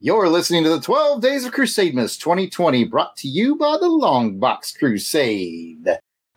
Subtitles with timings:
[0.00, 4.38] You're listening to the 12 Days of Crusademas 2020, brought to you by the Long
[4.38, 5.88] Box Crusade.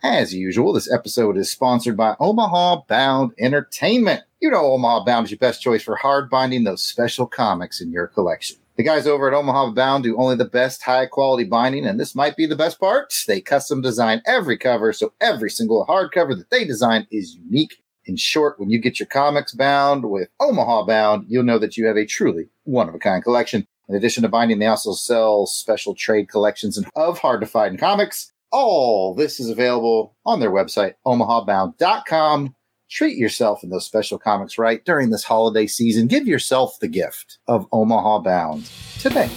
[0.02, 4.24] As usual, this episode is sponsored by Omaha Bound Entertainment.
[4.40, 7.92] You know Omaha Bound is your best choice for hard binding those special comics in
[7.92, 8.58] your collection.
[8.78, 12.16] The guys over at Omaha Bound do only the best high quality binding, and this
[12.16, 13.14] might be the best part.
[13.28, 17.76] They custom design every cover, so every single hardcover that they design is unique.
[18.06, 21.86] In short, when you get your comics bound with Omaha Bound, you'll know that you
[21.86, 23.68] have a truly one of a kind collection.
[23.90, 28.32] In addition to binding, they also sell special trade collections of hard to find comics.
[28.52, 32.56] All this is available on their website, omahabound.com.
[32.90, 36.08] Treat yourself in those special comics right during this holiday season.
[36.08, 39.30] Give yourself the gift of Omaha Bound today.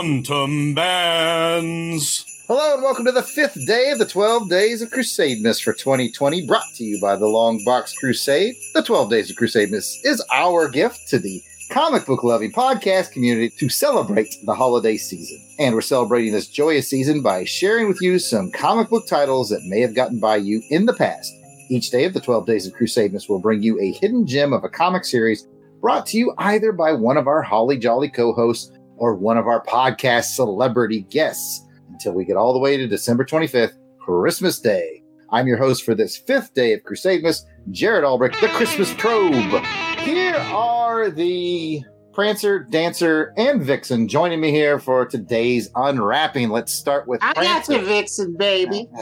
[0.00, 2.24] Quantum bands.
[2.48, 6.46] Hello and welcome to the fifth day of the 12 Days of Crusademas for 2020,
[6.46, 8.54] brought to you by the Long Box Crusade.
[8.72, 13.50] The 12 Days of Crusademas is our gift to the comic book loving podcast community
[13.58, 15.38] to celebrate the holiday season.
[15.58, 19.66] And we're celebrating this joyous season by sharing with you some comic book titles that
[19.66, 21.30] may have gotten by you in the past.
[21.68, 24.64] Each day of the 12 Days of Crusademas will bring you a hidden gem of
[24.64, 25.46] a comic series
[25.82, 29.46] brought to you either by one of our Holly Jolly co hosts or one of
[29.46, 35.02] our podcast celebrity guests until we get all the way to December 25th, Christmas Day.
[35.30, 37.40] I'm your host for this fifth day of Crusademas,
[37.70, 39.64] Jared Albrecht, the Christmas Probe.
[40.00, 46.50] Here are the Prancer, Dancer, and Vixen joining me here for today's unwrapping.
[46.50, 47.78] Let's start with I got Prancer.
[47.78, 48.86] the vixen, baby.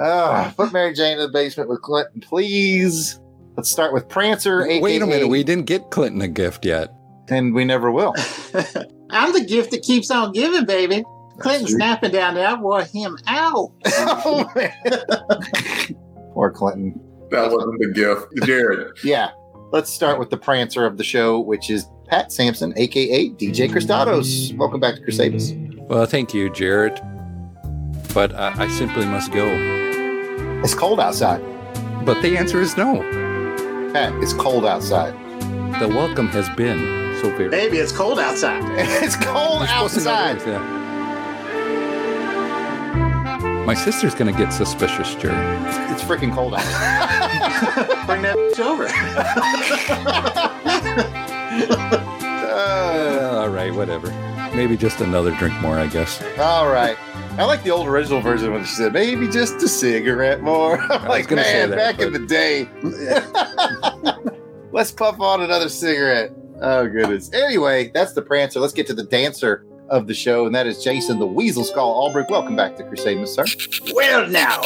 [0.00, 3.20] Ah, put Mary Jane in the basement with Clinton, please.
[3.58, 6.90] Let's start with Prancer, aka, Wait a minute, we didn't get Clinton a gift yet.
[7.28, 8.14] And we never will.
[9.10, 11.04] I'm the gift that keeps on giving, baby.
[11.38, 12.46] Clinton's snapping down there.
[12.46, 13.72] I wore him out.
[14.24, 14.50] Oh.
[16.34, 16.98] Poor Clinton.
[17.30, 18.46] That wasn't the gift.
[18.46, 19.30] Jared, Yeah.
[19.70, 24.54] Let's start with the prancer of the show, which is Pat Sampson, aka DJ Christados.
[24.58, 25.54] Welcome back to Crusaders.
[25.88, 27.00] Well, thank you, Jared.
[28.12, 29.46] But I, I simply must go.
[30.62, 31.40] It's cold outside.
[32.04, 32.96] But the answer is no.
[33.94, 35.14] Pat, it's cold outside.
[35.80, 37.48] The welcome has been so very.
[37.48, 38.62] Baby, it's cold outside.
[39.02, 40.40] it's cold You're supposed to know outside.
[40.40, 40.78] those, yeah.
[43.64, 45.38] My sister's gonna get suspicious, Jared.
[45.92, 46.62] It's freaking cold out.
[48.06, 48.88] Bring that over.
[52.54, 54.10] Uh, all right, whatever.
[54.54, 56.22] Maybe just another drink more, I guess.
[56.38, 56.96] all right.
[57.38, 60.78] I like the old original version when she said, maybe just a cigarette more.
[60.92, 62.68] I'm was like, gonna say man, that, back in the day.
[64.72, 66.32] Let's puff on another cigarette.
[66.62, 67.30] Oh, goodness.
[67.32, 68.60] Anyway, that's the prancer.
[68.60, 71.90] Let's get to the dancer of the show, and that is Jason the Weasel Skull
[71.90, 72.30] Albrecht.
[72.30, 73.44] Welcome back to Crusade, Miss Sir.
[73.92, 74.60] well, now,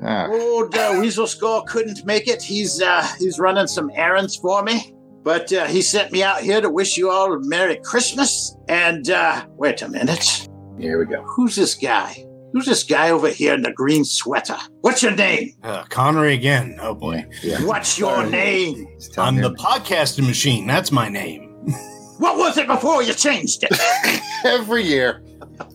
[0.00, 2.40] Ah, old uh, Weasel Skull couldn't make it.
[2.42, 4.94] He's uh, he's running some errands for me.
[5.24, 8.56] But uh, he sent me out here to wish you all a Merry Christmas.
[8.68, 10.48] And uh, wait a minute.
[10.78, 11.22] here we go.
[11.24, 12.24] Who's this guy?
[12.58, 14.56] Who's this guy over here in the green sweater?
[14.80, 15.52] What's your name?
[15.62, 16.76] Uh, Connery again.
[16.80, 17.24] Oh boy.
[17.40, 17.62] Yeah.
[17.64, 18.88] What's your name?
[18.94, 20.66] He's I'm me the podcasting machine.
[20.66, 21.44] That's my name.
[22.18, 24.22] What was it before you changed it?
[24.44, 25.22] every year.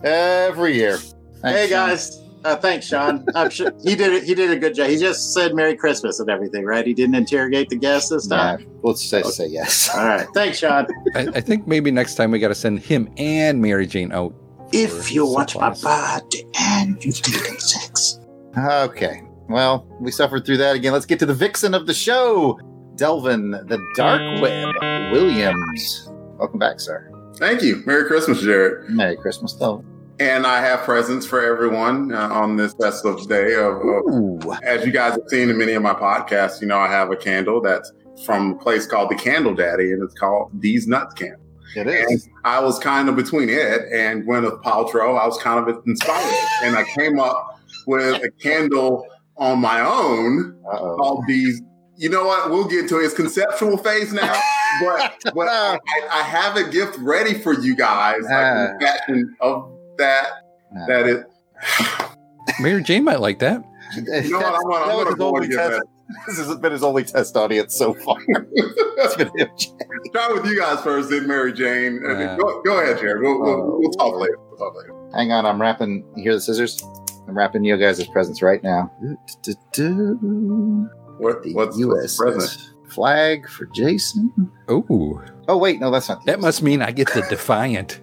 [0.02, 0.98] Every year.
[0.98, 1.88] Thanks, hey Sean.
[1.88, 3.24] guys, uh, thanks, Sean.
[3.34, 4.24] I'm sure he did it.
[4.24, 4.88] He did a good job.
[4.90, 6.86] He just said Merry Christmas and everything, right?
[6.86, 8.66] He didn't interrogate the guests this Nah, time.
[8.82, 9.88] let's just say yes.
[9.94, 10.86] All right, thanks, Sean.
[11.14, 14.34] I, I think maybe next time we got to send him and Mary Jane out.
[14.74, 16.20] If you want my Supplies.
[16.20, 18.18] body and you taking sex.
[18.58, 19.22] Okay.
[19.48, 20.92] Well, we suffered through that again.
[20.92, 22.58] Let's get to the vixen of the show,
[22.96, 24.74] Delvin, the Dark Web
[25.12, 26.08] Williams.
[26.38, 27.08] Welcome back, sir.
[27.36, 27.82] Thank you.
[27.86, 28.90] Merry Christmas, Jared.
[28.90, 29.86] Merry Christmas, Delvin.
[30.18, 33.54] And I have presents for everyone uh, on this festive day.
[33.54, 36.88] Of, of, as you guys have seen in many of my podcasts, you know, I
[36.88, 37.92] have a candle that's
[38.24, 41.43] from a place called the Candle Daddy, and it's called These Nuts Candle.
[41.76, 42.28] It And.
[42.44, 45.18] I was kind of between it and Gwyneth Paltrow.
[45.20, 46.34] I was kind of inspired,
[46.64, 49.06] and I came up with a candle
[49.36, 50.96] on my own Uh-oh.
[50.96, 51.60] called these.
[51.96, 52.50] You know what?
[52.50, 53.04] We'll get to it.
[53.04, 54.38] It's conceptual phase now,
[54.80, 55.78] but but I,
[56.10, 58.68] I have a gift ready for you guys, like Ah.
[58.80, 60.26] fashion of that.
[60.72, 60.86] Nah.
[60.86, 61.24] That is.
[62.60, 63.62] Mary Jane might like that.
[63.96, 64.54] You know what?
[64.54, 65.82] I'm gonna, I'm gonna go only and get test.
[66.26, 68.16] This has been his only test audience so far.
[68.26, 69.32] It's that.
[69.34, 69.48] been him.
[70.12, 72.00] Try with you guys first, then Mary Jane.
[72.04, 73.20] And Uh, go, go ahead, Jared.
[73.22, 74.38] We'll, we'll, oh, we'll talk later.
[74.48, 74.94] We'll talk later.
[75.14, 76.04] Hang on, I'm wrapping.
[76.16, 76.82] You hear the scissors?
[77.26, 78.90] I'm wrapping you guys' presents right now.
[81.18, 82.16] What, The what's, U.S.
[82.16, 82.70] present?
[82.88, 84.32] flag for Jason.
[84.70, 86.24] Ooh, Oh wait, no, that's not.
[86.24, 88.00] the that must mean I get the Defiant.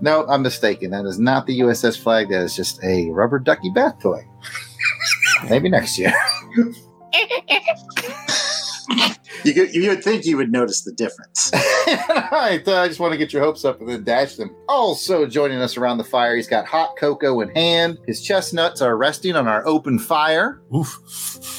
[0.00, 0.90] no, I'm mistaken.
[0.90, 2.28] That is not the USS flag.
[2.30, 4.26] That is just a rubber ducky bath toy.
[5.48, 6.12] Maybe next year.
[9.46, 11.52] You could, you would think you would notice the difference.
[12.08, 14.50] All right, uh, I just want to get your hopes up and then dash them.
[14.68, 17.98] Also joining us around the fire, he's got hot cocoa in hand.
[18.08, 20.62] His chestnuts are resting on our open fire.
[20.74, 20.98] Oof.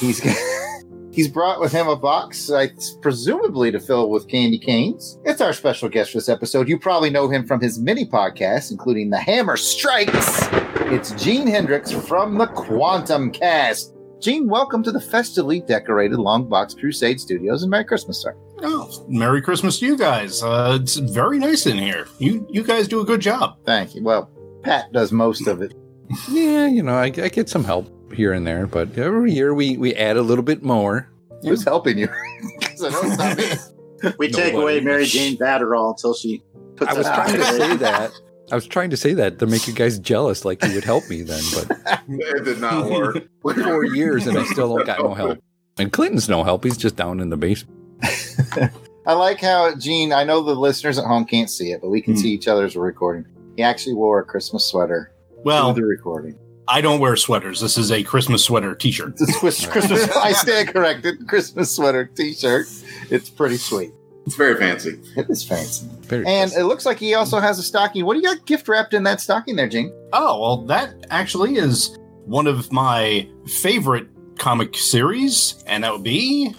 [0.00, 0.20] He's
[1.12, 2.66] he's brought with him a box, uh,
[3.00, 5.18] presumably to fill with candy canes.
[5.24, 6.68] It's our special guest for this episode.
[6.68, 10.46] You probably know him from his many podcasts, including The Hammer Strikes.
[10.80, 13.94] It's Gene Hendricks from the Quantum Cast.
[14.20, 18.34] Gene, welcome to the festively decorated Longbox Crusade Studios, and Merry Christmas, sir.
[18.62, 20.42] Oh, Merry Christmas to you guys.
[20.42, 22.06] Uh, it's very nice in here.
[22.18, 23.58] You you guys do a good job.
[23.66, 24.02] Thank you.
[24.02, 24.30] Well,
[24.62, 25.74] Pat does most of it.
[26.30, 29.76] Yeah, you know, I, I get some help here and there, but every year we
[29.76, 31.08] we add a little bit more.
[31.42, 32.08] Who's helping you?
[32.60, 34.14] 'Cause I know it's not me.
[34.18, 36.42] We take away Mary Jane Batterall until she
[36.76, 38.12] puts I was us trying to say that.
[38.50, 41.08] I was trying to say that to make you guys jealous, like you would help
[41.08, 41.42] me then.
[41.54, 43.28] But It did not work.
[43.42, 45.38] four years and I still don't got no help.
[45.80, 46.64] And Clinton's no help.
[46.64, 47.76] He's just down in the basement.
[49.06, 50.12] I like how Gene.
[50.12, 52.20] I know the listeners at home can't see it, but we can Hmm.
[52.20, 53.24] see each other as we're recording.
[53.56, 55.12] He actually wore a Christmas sweater
[55.44, 56.36] Well, the recording.
[56.66, 57.60] I don't wear sweaters.
[57.60, 59.14] This is a Christmas sweater T-shirt.
[59.20, 60.10] It's a Christmas.
[60.16, 61.26] I stand corrected.
[61.28, 62.66] Christmas sweater T-shirt.
[63.08, 63.92] It's pretty sweet.
[64.28, 65.00] It's very fancy.
[65.16, 66.58] It is fancy, Very and nice.
[66.58, 68.04] it looks like he also has a stocking.
[68.04, 69.90] What do you got gift wrapped in that stocking there, Gene?
[70.12, 71.96] Oh well, that actually is
[72.26, 74.06] one of my favorite
[74.38, 76.54] comic series, and that would be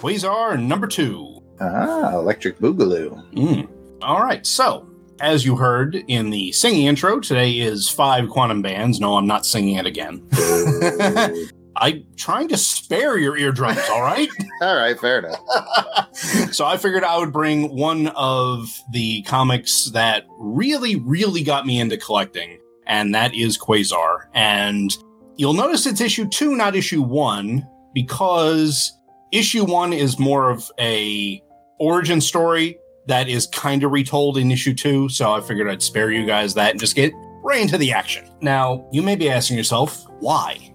[0.00, 1.40] Quasar number two.
[1.60, 3.32] Ah, Electric Boogaloo.
[3.34, 3.68] Mm.
[4.02, 4.44] All right.
[4.46, 4.88] So,
[5.20, 9.00] as you heard in the singing intro, today is five quantum bands.
[9.00, 10.26] No, I'm not singing it again.
[11.80, 14.28] I'm trying to spare your eardrums, all right?
[14.62, 16.12] All right, fair enough.
[16.52, 21.78] so I figured I would bring one of the comics that really, really got me
[21.80, 24.24] into collecting, and that is Quasar.
[24.34, 24.96] And
[25.36, 28.92] you'll notice it's issue two, not issue one, because
[29.32, 31.42] issue one is more of a
[31.78, 35.08] origin story that is kind of retold in issue two.
[35.08, 37.12] So I figured I'd spare you guys that and just get
[37.42, 38.28] right into the action.
[38.40, 40.74] Now, you may be asking yourself, why?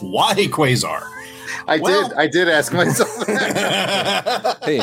[0.00, 1.02] Why Quasar?
[1.66, 2.16] I Well- did.
[2.18, 3.08] I did ask myself
[4.64, 4.80] hey,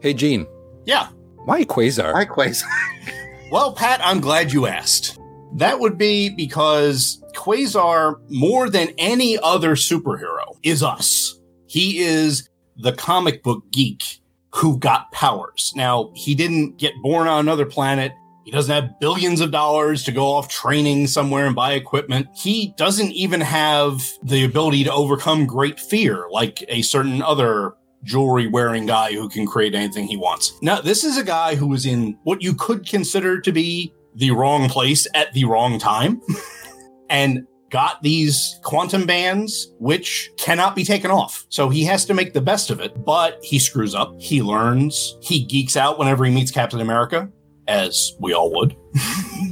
[0.00, 0.46] hey, Gene.
[0.84, 1.08] yeah.
[1.44, 2.12] Why Quasar?
[2.14, 2.64] Why Quasar?
[3.48, 5.20] Well, Pat, I'm glad you asked.
[5.54, 11.38] That would be because Quasar, more than any other superhero, is us.
[11.68, 14.20] He is the comic book geek
[14.52, 15.72] who got powers.
[15.76, 18.10] Now, he didn't get born on another planet.
[18.46, 22.28] He doesn't have billions of dollars to go off training somewhere and buy equipment.
[22.32, 27.74] He doesn't even have the ability to overcome great fear like a certain other
[28.04, 30.56] jewelry wearing guy who can create anything he wants.
[30.62, 34.30] Now, this is a guy who is in what you could consider to be the
[34.30, 36.22] wrong place at the wrong time
[37.10, 41.44] and got these quantum bands, which cannot be taken off.
[41.48, 44.14] So he has to make the best of it, but he screws up.
[44.20, 45.16] He learns.
[45.20, 47.28] He geeks out whenever he meets Captain America,
[47.68, 48.76] as we all would.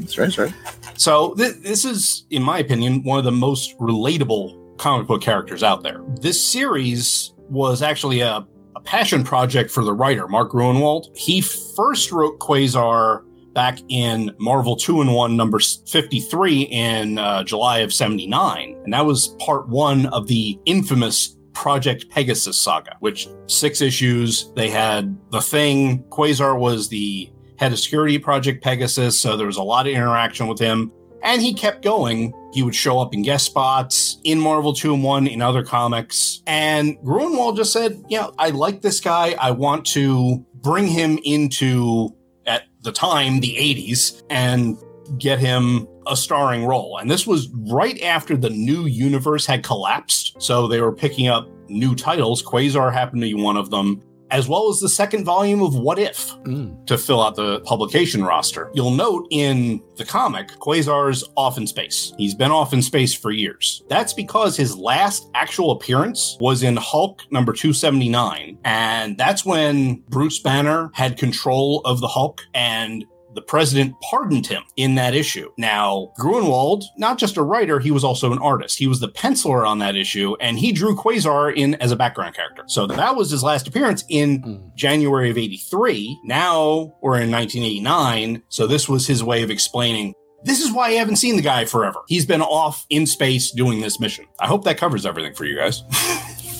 [0.01, 0.55] That's right, that's right.
[0.97, 5.63] So th- this is, in my opinion, one of the most relatable comic book characters
[5.63, 6.01] out there.
[6.21, 11.17] This series was actually a, a passion project for the writer, Mark Gruenwald.
[11.17, 18.81] He first wrote Quasar back in Marvel Two-in-One, number 53 in uh, July of 79.
[18.85, 24.53] And that was part one of the infamous Project Pegasus saga, which six issues.
[24.55, 26.03] They had the thing.
[26.11, 30.47] Quasar was the head of security Project Pegasus, so there was a lot of interaction
[30.47, 30.93] with him.
[31.23, 32.35] And he kept going.
[32.53, 36.43] He would show up in guest spots in Marvel Two-in-One, in other comics.
[36.47, 39.35] And Gruenwald just said, Yeah, I like this guy.
[39.41, 42.15] I want to bring him into,
[42.47, 44.77] at the time, the 80s, and
[45.19, 46.99] get him a starring role.
[46.99, 50.37] And this was right after the new universe had collapsed.
[50.43, 52.43] So they were picking up new titles.
[52.43, 54.03] Quasar happened to be one of them,
[54.35, 56.85] as well as the second volume of What If Mm.
[56.87, 58.69] to fill out the publication roster.
[58.75, 62.13] You'll note in the comic, Quasar's off in space.
[62.19, 63.83] He's been off in space for years.
[63.89, 68.59] That's because his last actual appearance was in Hulk number 279.
[68.65, 74.63] And that's when Bruce Banner had control of the Hulk and the president pardoned him
[74.77, 75.51] in that issue.
[75.59, 78.79] Now, Gruenwald, not just a writer, he was also an artist.
[78.79, 82.35] He was the penciler on that issue, and he drew Quasar in as a background
[82.35, 82.63] character.
[82.67, 84.75] So that was his last appearance in Mm.
[84.75, 86.19] January of 83.
[86.25, 88.43] Now we're in 1989.
[88.49, 90.15] So this was his way of explaining
[90.45, 92.01] this is why I haven't seen the guy forever.
[92.07, 94.27] He's been off in space doing this mission.
[94.39, 95.83] I hope that covers everything for you guys.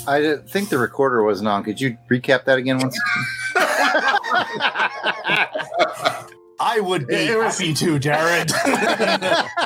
[0.09, 1.63] I think the recorder wasn't on.
[1.65, 2.99] Could you recap that again once?
[6.67, 8.51] I would be It was- happy to, Jared.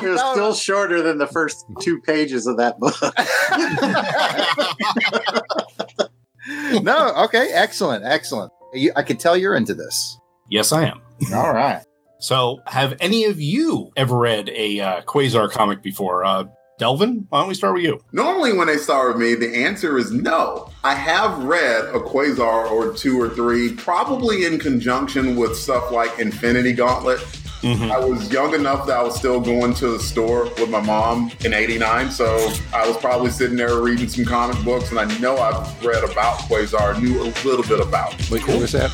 [0.01, 2.95] It was still shorter than the first two pages of that book.
[6.83, 7.13] no.
[7.25, 7.49] Okay.
[7.53, 8.03] Excellent.
[8.05, 8.51] Excellent.
[8.73, 10.17] You, I could tell you're into this.
[10.49, 11.01] yes, I am.
[11.33, 11.83] All right.
[12.21, 16.25] So, have any of you ever read a uh, Quasar comic before?
[16.25, 16.45] Uh,
[16.79, 18.01] Delvin, why don't we start with you?
[18.13, 20.71] Normally, when they start with me, the answer is no.
[20.83, 26.17] I have read a Quasar or two or three, probably in conjunction with stuff like
[26.19, 27.19] Infinity Gauntlet.
[27.63, 27.91] Mhm.
[27.91, 31.29] I was young enough that I was still going to the store with my mom
[31.43, 35.37] in 89, so I was probably sitting there reading some comic books, and I know
[35.37, 38.13] I've read about Quasar, knew a little bit about.
[38.17, 38.31] it.
[38.31, 38.89] Wait, what was that?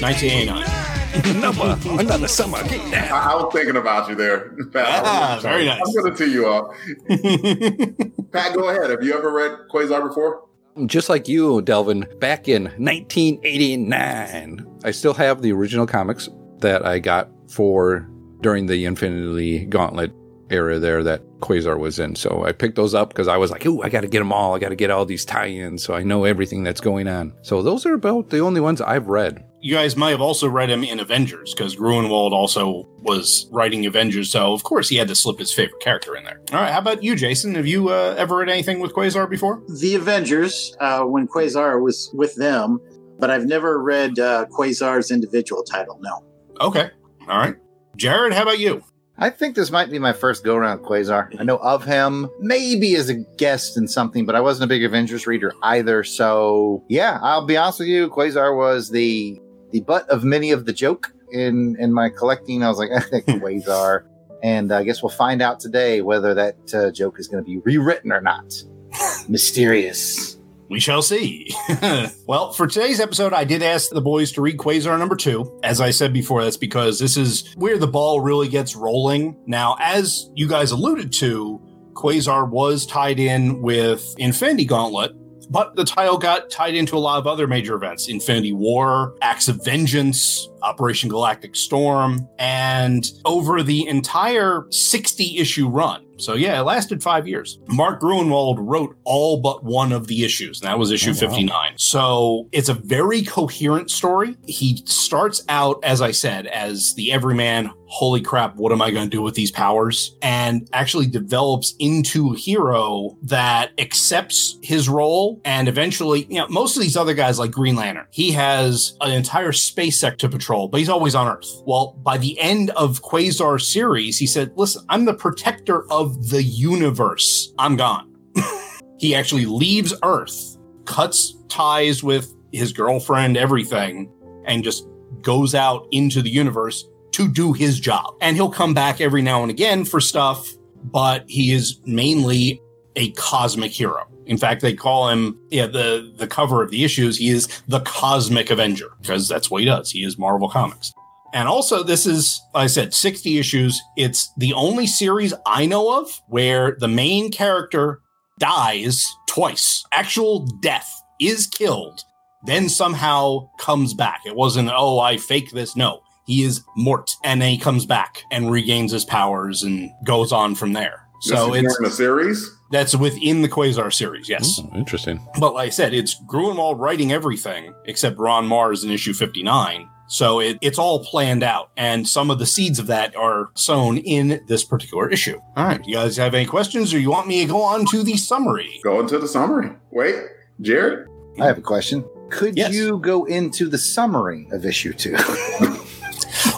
[0.00, 0.93] 1989.
[1.40, 2.62] Number another summer.
[2.64, 3.12] Get down.
[3.12, 4.50] I, I was thinking about you there.
[4.72, 5.80] Pat, Ah, very nice.
[5.86, 6.72] I'm going to tee you up.
[8.32, 8.90] Pat, go ahead.
[8.90, 10.42] Have you ever read Quasar before?
[10.86, 16.28] Just like you, Delvin, back in 1989, I still have the original comics
[16.58, 18.08] that I got for
[18.40, 20.12] during the Infinity Gauntlet
[20.50, 22.14] era there that Quasar was in.
[22.16, 24.32] So I picked those up because I was like, ooh, I got to get them
[24.32, 24.54] all.
[24.54, 27.32] I got to get all these tie ins so I know everything that's going on.
[27.42, 29.44] So those are about the only ones I've read.
[29.60, 34.30] you guys might have also read him in Avengers because Gruenwald also was writing Avengers,
[34.30, 36.38] so of course he had to slip his favorite character in there.
[36.52, 37.54] All right, how about you, Jason?
[37.54, 39.62] Have you uh, ever read anything with Quasar before?
[39.80, 42.78] the Avengers, uh, when Quasar was with them,
[43.18, 45.98] but I've never read uh, Quasar's individual title.
[46.02, 46.22] No.
[46.60, 46.90] Okay,
[47.28, 47.56] all right.
[47.96, 48.82] Jared, how about you?
[49.16, 51.34] I think this might be my first go around with Quasar.
[51.38, 54.82] I know of him, maybe as a guest in something, but I wasn't a big
[54.82, 56.02] Avengers reader either.
[56.02, 59.40] So yeah, I'll be honest with you, Quasar was the
[59.70, 62.64] the butt of many of the joke in in my collecting.
[62.64, 64.04] I was like, I think Quasar,
[64.42, 67.58] and I guess we'll find out today whether that uh, joke is going to be
[67.58, 68.52] rewritten or not.
[69.28, 70.38] Mysterious.
[70.74, 71.54] We shall see.
[72.26, 75.56] well, for today's episode, I did ask the boys to read Quasar number two.
[75.62, 79.36] As I said before, that's because this is where the ball really gets rolling.
[79.46, 81.62] Now, as you guys alluded to,
[81.92, 85.12] Quasar was tied in with Infinity Gauntlet,
[85.50, 89.48] but the title got tied into a lot of other major events Infinity War, Acts
[89.48, 96.04] of Vengeance, Operation Galactic Storm, and over the entire 60 issue run.
[96.16, 97.58] So, yeah, it lasted five years.
[97.66, 101.74] Mark Gruenwald wrote all but one of the issues, and that was issue 59.
[101.76, 104.36] So, it's a very coherent story.
[104.46, 109.08] He starts out, as I said, as the everyman, holy crap, what am I going
[109.08, 110.16] to do with these powers?
[110.20, 116.76] And actually develops into a hero that accepts his role and eventually, you know, most
[116.76, 120.66] of these other guys like Green Lantern, he has an entire space sect to patrol,
[120.66, 121.48] but he's always on Earth.
[121.66, 126.42] Well, by the end of Quasar series, he said, listen, I'm the protector of the
[126.42, 127.54] universe.
[127.58, 128.12] I'm gone.
[128.98, 134.10] he actually leaves Earth, cuts ties with his girlfriend, everything,
[134.46, 134.84] and just
[135.22, 136.84] goes out into the universe
[137.14, 138.14] to do his job.
[138.20, 140.48] And he'll come back every now and again for stuff,
[140.82, 142.60] but he is mainly
[142.96, 144.06] a cosmic hero.
[144.26, 147.80] In fact, they call him, yeah, the, the cover of the issues, he is the
[147.80, 149.90] Cosmic Avenger, because that's what he does.
[149.90, 150.92] He is Marvel Comics.
[151.34, 153.80] And also, this is, like I said, 60 issues.
[153.96, 158.00] It's the only series I know of where the main character
[158.38, 159.84] dies twice.
[159.92, 160.88] Actual death
[161.20, 162.00] is killed,
[162.44, 164.20] then somehow comes back.
[164.24, 165.76] It wasn't, oh, I fake this.
[165.76, 167.10] No, he is mort.
[167.24, 171.00] And then he comes back and regains his powers and goes on from there.
[171.20, 172.50] So this is it's during the series.
[172.70, 174.60] that's within the Quasar series, yes.
[174.62, 175.26] Oh, interesting.
[175.40, 179.88] But like I said, it's Gruenwald writing everything except Ron Marz in issue 59.
[180.06, 183.96] So it, it's all planned out, and some of the seeds of that are sown
[183.96, 185.40] in this particular issue.
[185.56, 188.02] All right, you guys have any questions, or you want me to go on to
[188.02, 188.80] the summary?
[188.84, 189.70] Go into the summary.
[189.92, 190.14] Wait,
[190.60, 191.08] Jared.
[191.40, 192.04] I have a question.
[192.30, 192.74] Could Yes.
[192.74, 195.16] you go into the summary of issue two?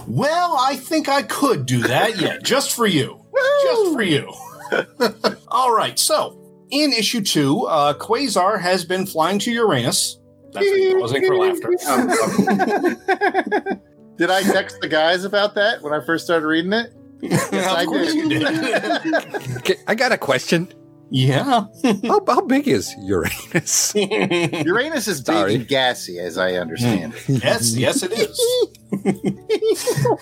[0.07, 3.25] Well, I think I could do that, yeah, just for you.
[3.63, 4.33] Just for you.
[5.49, 10.19] all right, so in issue two, uh, Quasar has been flying to Uranus.
[10.53, 11.75] That's me pausing for laughter.
[11.89, 13.81] Um, um,
[14.17, 16.93] Did I text the guys about that when I first started reading it?
[17.21, 18.17] Yes, I of course did.
[18.17, 19.57] you did.
[19.59, 20.73] Okay, I got a question.
[21.11, 21.65] Yeah.
[22.05, 23.95] How, how big is Uranus?
[23.95, 25.55] Uranus is big Sorry.
[25.57, 27.15] and gassy, as I understand.
[27.15, 27.29] It.
[27.45, 28.39] yes, yes, it is.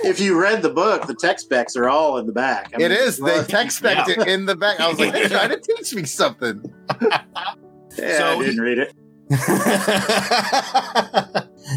[0.04, 2.70] If you read the book, the text specs are all in the back.
[2.74, 3.18] I it mean, is.
[3.18, 4.20] They text back Yeah.
[4.22, 4.78] it in the back.
[4.80, 6.62] I was like, they're trying to teach me something.
[7.00, 8.92] Yeah, So I didn't read it.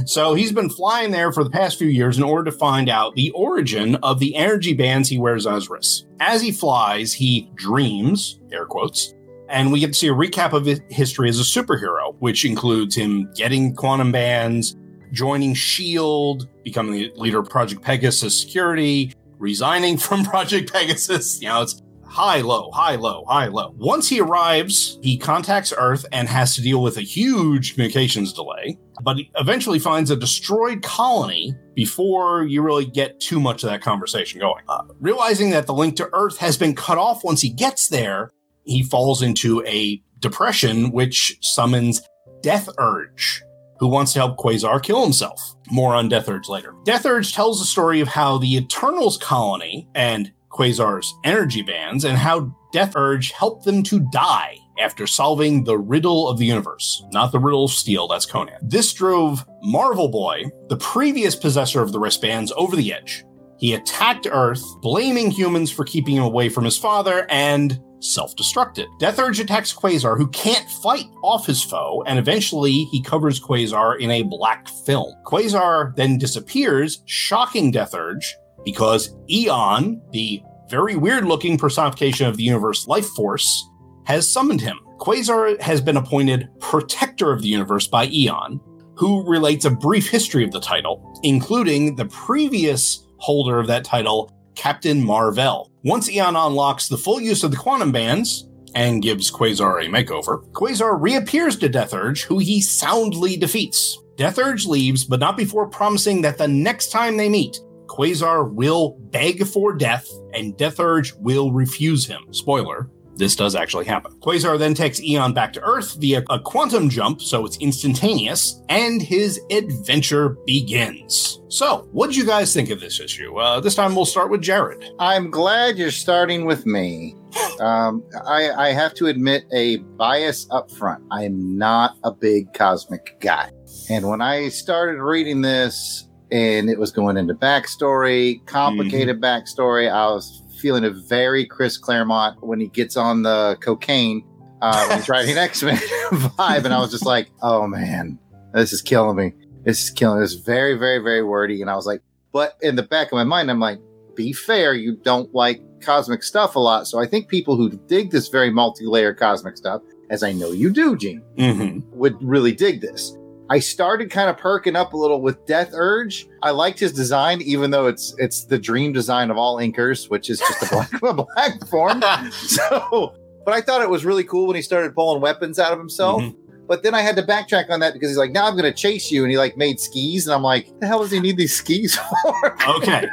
[0.06, 3.16] So he's been flying there for the past few years in order to find out
[3.16, 6.06] the origin of the energy bands he wears on his wrists.
[6.20, 9.14] As he flies, he dreams, air quotes,
[9.50, 12.96] and we get to see a recap of his history as a superhero, which includes
[12.96, 14.76] him getting quantum bands,
[15.12, 21.42] joining SHIELD, becoming the leader of Project Pegasus Security, resigning from Project Pegasus.
[21.42, 21.82] You know, it's
[22.18, 23.76] high, low, high, low, high, low.
[23.78, 28.76] Once he arrives, he contacts Earth and has to deal with a huge communications delay,
[29.04, 34.40] but eventually finds a destroyed colony before you really get too much of that conversation
[34.40, 34.64] going.
[34.68, 38.32] Uh, realizing that the link to Earth has been cut off once he gets there,
[38.64, 42.02] he falls into a depression which summons
[42.42, 43.44] Death Urge,
[43.80, 45.54] who wants to help Quasar kill himself.
[45.70, 46.74] More on Death Urge later.
[46.84, 52.18] Death Urge tells the story of how the Eternals colony and Quasar's energy bands and
[52.18, 57.04] how Death Urge helped them to die after solving the riddle of the universe.
[57.12, 58.58] Not the riddle of steel, that's Conan.
[58.62, 63.24] This drove Marvel Boy, the previous possessor of the wristbands, over the edge.
[63.58, 68.86] He attacked Earth, blaming humans for keeping him away from his father, and self-destructed.
[69.00, 74.00] Death Urge attacks Quasar, who can't fight off his foe, and eventually he covers Quasar
[74.00, 75.16] in a black film.
[75.26, 82.88] Quasar then disappears, shocking Death Urge, because Eon, the very weird-looking personification of the universe
[82.88, 83.70] life force,
[84.06, 84.80] has summoned him.
[85.00, 88.60] Quasar has been appointed protector of the universe by Eon,
[88.96, 94.34] who relates a brief history of the title, including the previous holder of that title,
[94.56, 95.72] Captain Marvel.
[95.84, 100.50] Once Eon unlocks the full use of the quantum bands and gives Quasar a makeover,
[100.52, 103.98] Quasar reappears to Death Urge, who he soundly defeats.
[104.18, 108.98] Death Urge leaves, but not before promising that the next time they meet, Quasar will
[109.12, 112.22] beg for death and Death Urge will refuse him.
[112.32, 114.12] Spoiler, this does actually happen.
[114.20, 119.02] Quasar then takes Eon back to Earth via a quantum jump, so it's instantaneous, and
[119.02, 121.42] his adventure begins.
[121.50, 123.36] So, what did you guys think of this issue?
[123.38, 124.86] Uh, this time we'll start with Jared.
[125.00, 127.16] I'm glad you're starting with me.
[127.60, 131.04] Um, I, I have to admit a bias up front.
[131.12, 133.52] I'm not a big cosmic guy.
[133.90, 140.08] And when I started reading this and it was going into backstory, complicated backstory, I
[140.08, 144.24] was feeling a very Chris Claremont when he gets on the cocaine
[144.62, 145.76] uh, when he's writing X Men
[146.12, 146.66] vibe.
[146.66, 148.18] And I was just like, oh man,
[148.54, 149.34] this is killing me.
[149.64, 150.22] This is killing.
[150.24, 151.62] It's very, very, very wordy.
[151.62, 153.80] And I was like, but in the back of my mind, I'm like,
[154.16, 156.88] be fair, you don't like cosmic stuff a lot.
[156.88, 160.72] So I think people who dig this very multi-layer cosmic stuff, as I know you
[160.72, 161.80] do, Gene, Mm-hmm.
[161.98, 163.16] would really dig this.
[163.50, 166.28] I started kind of perking up a little with Death Urge.
[166.44, 170.30] I liked his design, even though it's it's the dream design of all inkers, which
[170.30, 172.04] is just a black a black form.
[172.32, 175.80] So, but I thought it was really cool when he started pulling weapons out of
[175.80, 176.22] himself.
[176.22, 176.36] Mhm.
[176.68, 178.74] But then I had to backtrack on that because he's like, "Now I'm going to
[178.74, 181.38] chase you," and he like made skis, and I'm like, "The hell does he need
[181.38, 183.08] these skis for?" Okay,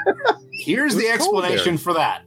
[0.51, 2.23] here's the explanation for that.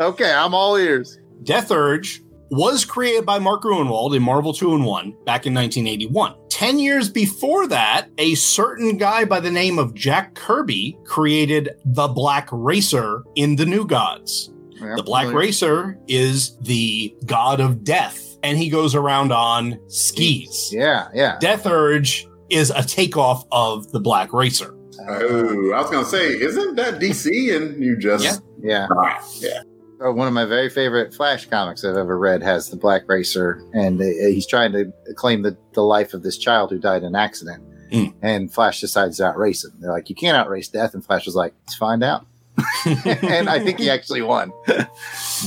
[0.00, 1.18] okay, I'm all ears.
[1.44, 6.34] Death Urge was created by Mark Gruenwald in Marvel Two-in-One back in 1981.
[6.64, 12.08] Ten years before that, a certain guy by the name of Jack Kirby created the
[12.08, 14.50] Black Racer in the New Gods.
[14.70, 15.46] Yeah, The Black familiar.
[15.46, 20.70] Racer is the god of death, and he goes around on skis.
[20.72, 21.36] Yeah, yeah.
[21.38, 24.74] Death Urge is a takeoff of the Black Racer.
[25.06, 27.54] Oh, I was gonna say, isn't that DC?
[27.54, 28.38] And you just Yeah.
[28.62, 28.86] Yeah.
[28.88, 29.60] Right, yeah.
[30.04, 33.62] Uh, one of my very favorite Flash comics I've ever read has the Black Racer,
[33.72, 37.08] and uh, he's trying to claim the, the life of this child who died in
[37.08, 37.62] an accident.
[37.92, 38.06] Hmm.
[38.22, 39.72] And Flash decides to outrace him.
[39.78, 42.26] They're like, "You can't outrace death," and Flash was like, "Let's find out."
[42.86, 44.52] and I think he actually won.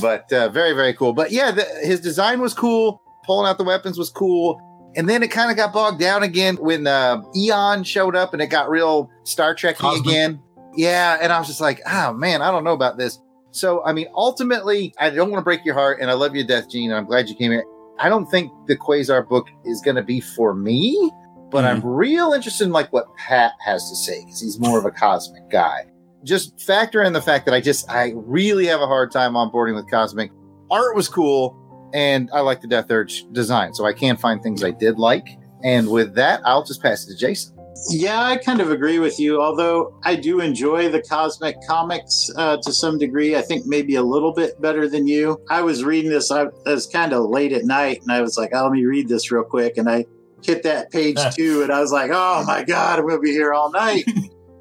[0.01, 1.13] but uh, very very cool.
[1.13, 3.01] But yeah, the, his design was cool.
[3.25, 4.61] Pulling out the weapons was cool.
[4.95, 8.41] And then it kind of got bogged down again when uh, Eon showed up, and
[8.41, 10.41] it got real Star Trek again.
[10.75, 13.19] Yeah, and I was just like, oh man, I don't know about this.
[13.57, 16.43] So I mean, ultimately, I don't want to break your heart, and I love you,
[16.43, 17.65] to Death Gene, and I'm glad you came here.
[17.97, 21.11] I don't think the Quasar book is going to be for me,
[21.49, 21.87] but I'm mm-hmm.
[21.87, 25.49] real interested in like what Pat has to say because he's more of a cosmic
[25.49, 25.87] guy.
[26.23, 29.73] Just factor in the fact that I just I really have a hard time onboarding
[29.73, 30.31] with cosmic.
[30.69, 31.57] Art was cool,
[31.95, 35.27] and I like the Death Urge design, so I can find things I did like.
[35.63, 37.56] And with that, I'll just pass it to Jason.
[37.89, 39.41] Yeah, I kind of agree with you.
[39.41, 44.03] Although I do enjoy the cosmic comics uh, to some degree, I think maybe a
[44.03, 45.39] little bit better than you.
[45.49, 46.31] I was reading this.
[46.31, 49.07] I was kind of late at night, and I was like, oh, "Let me read
[49.07, 50.05] this real quick." And I
[50.43, 53.53] hit that page two, and I was like, "Oh my god, I'm gonna be here
[53.53, 54.05] all night."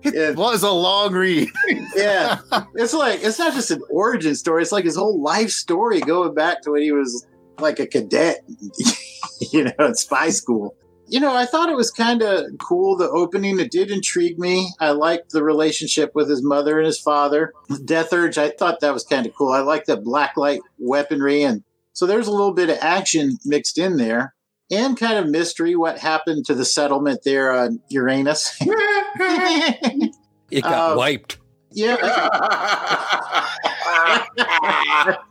[0.09, 1.49] It was a long read.
[1.97, 2.39] yeah,
[2.77, 6.33] it's like it's not just an origin story; it's like his whole life story going
[6.33, 7.27] back to when he was
[7.59, 8.45] like a cadet,
[9.53, 10.77] you know, in spy school.
[11.09, 12.97] You know, I thought it was kind of cool.
[12.97, 14.73] The opening it did intrigue me.
[14.81, 17.53] I liked the relationship with his mother and his father.
[17.85, 19.53] Death Urge, I thought that was kind of cool.
[19.53, 23.97] I liked the blacklight weaponry, and so there's a little bit of action mixed in
[23.99, 24.35] there,
[24.71, 25.77] and kind of mystery.
[25.77, 28.59] What happened to the settlement there on Uranus?
[30.49, 31.39] It got Um, wiped.
[31.73, 31.97] yeah,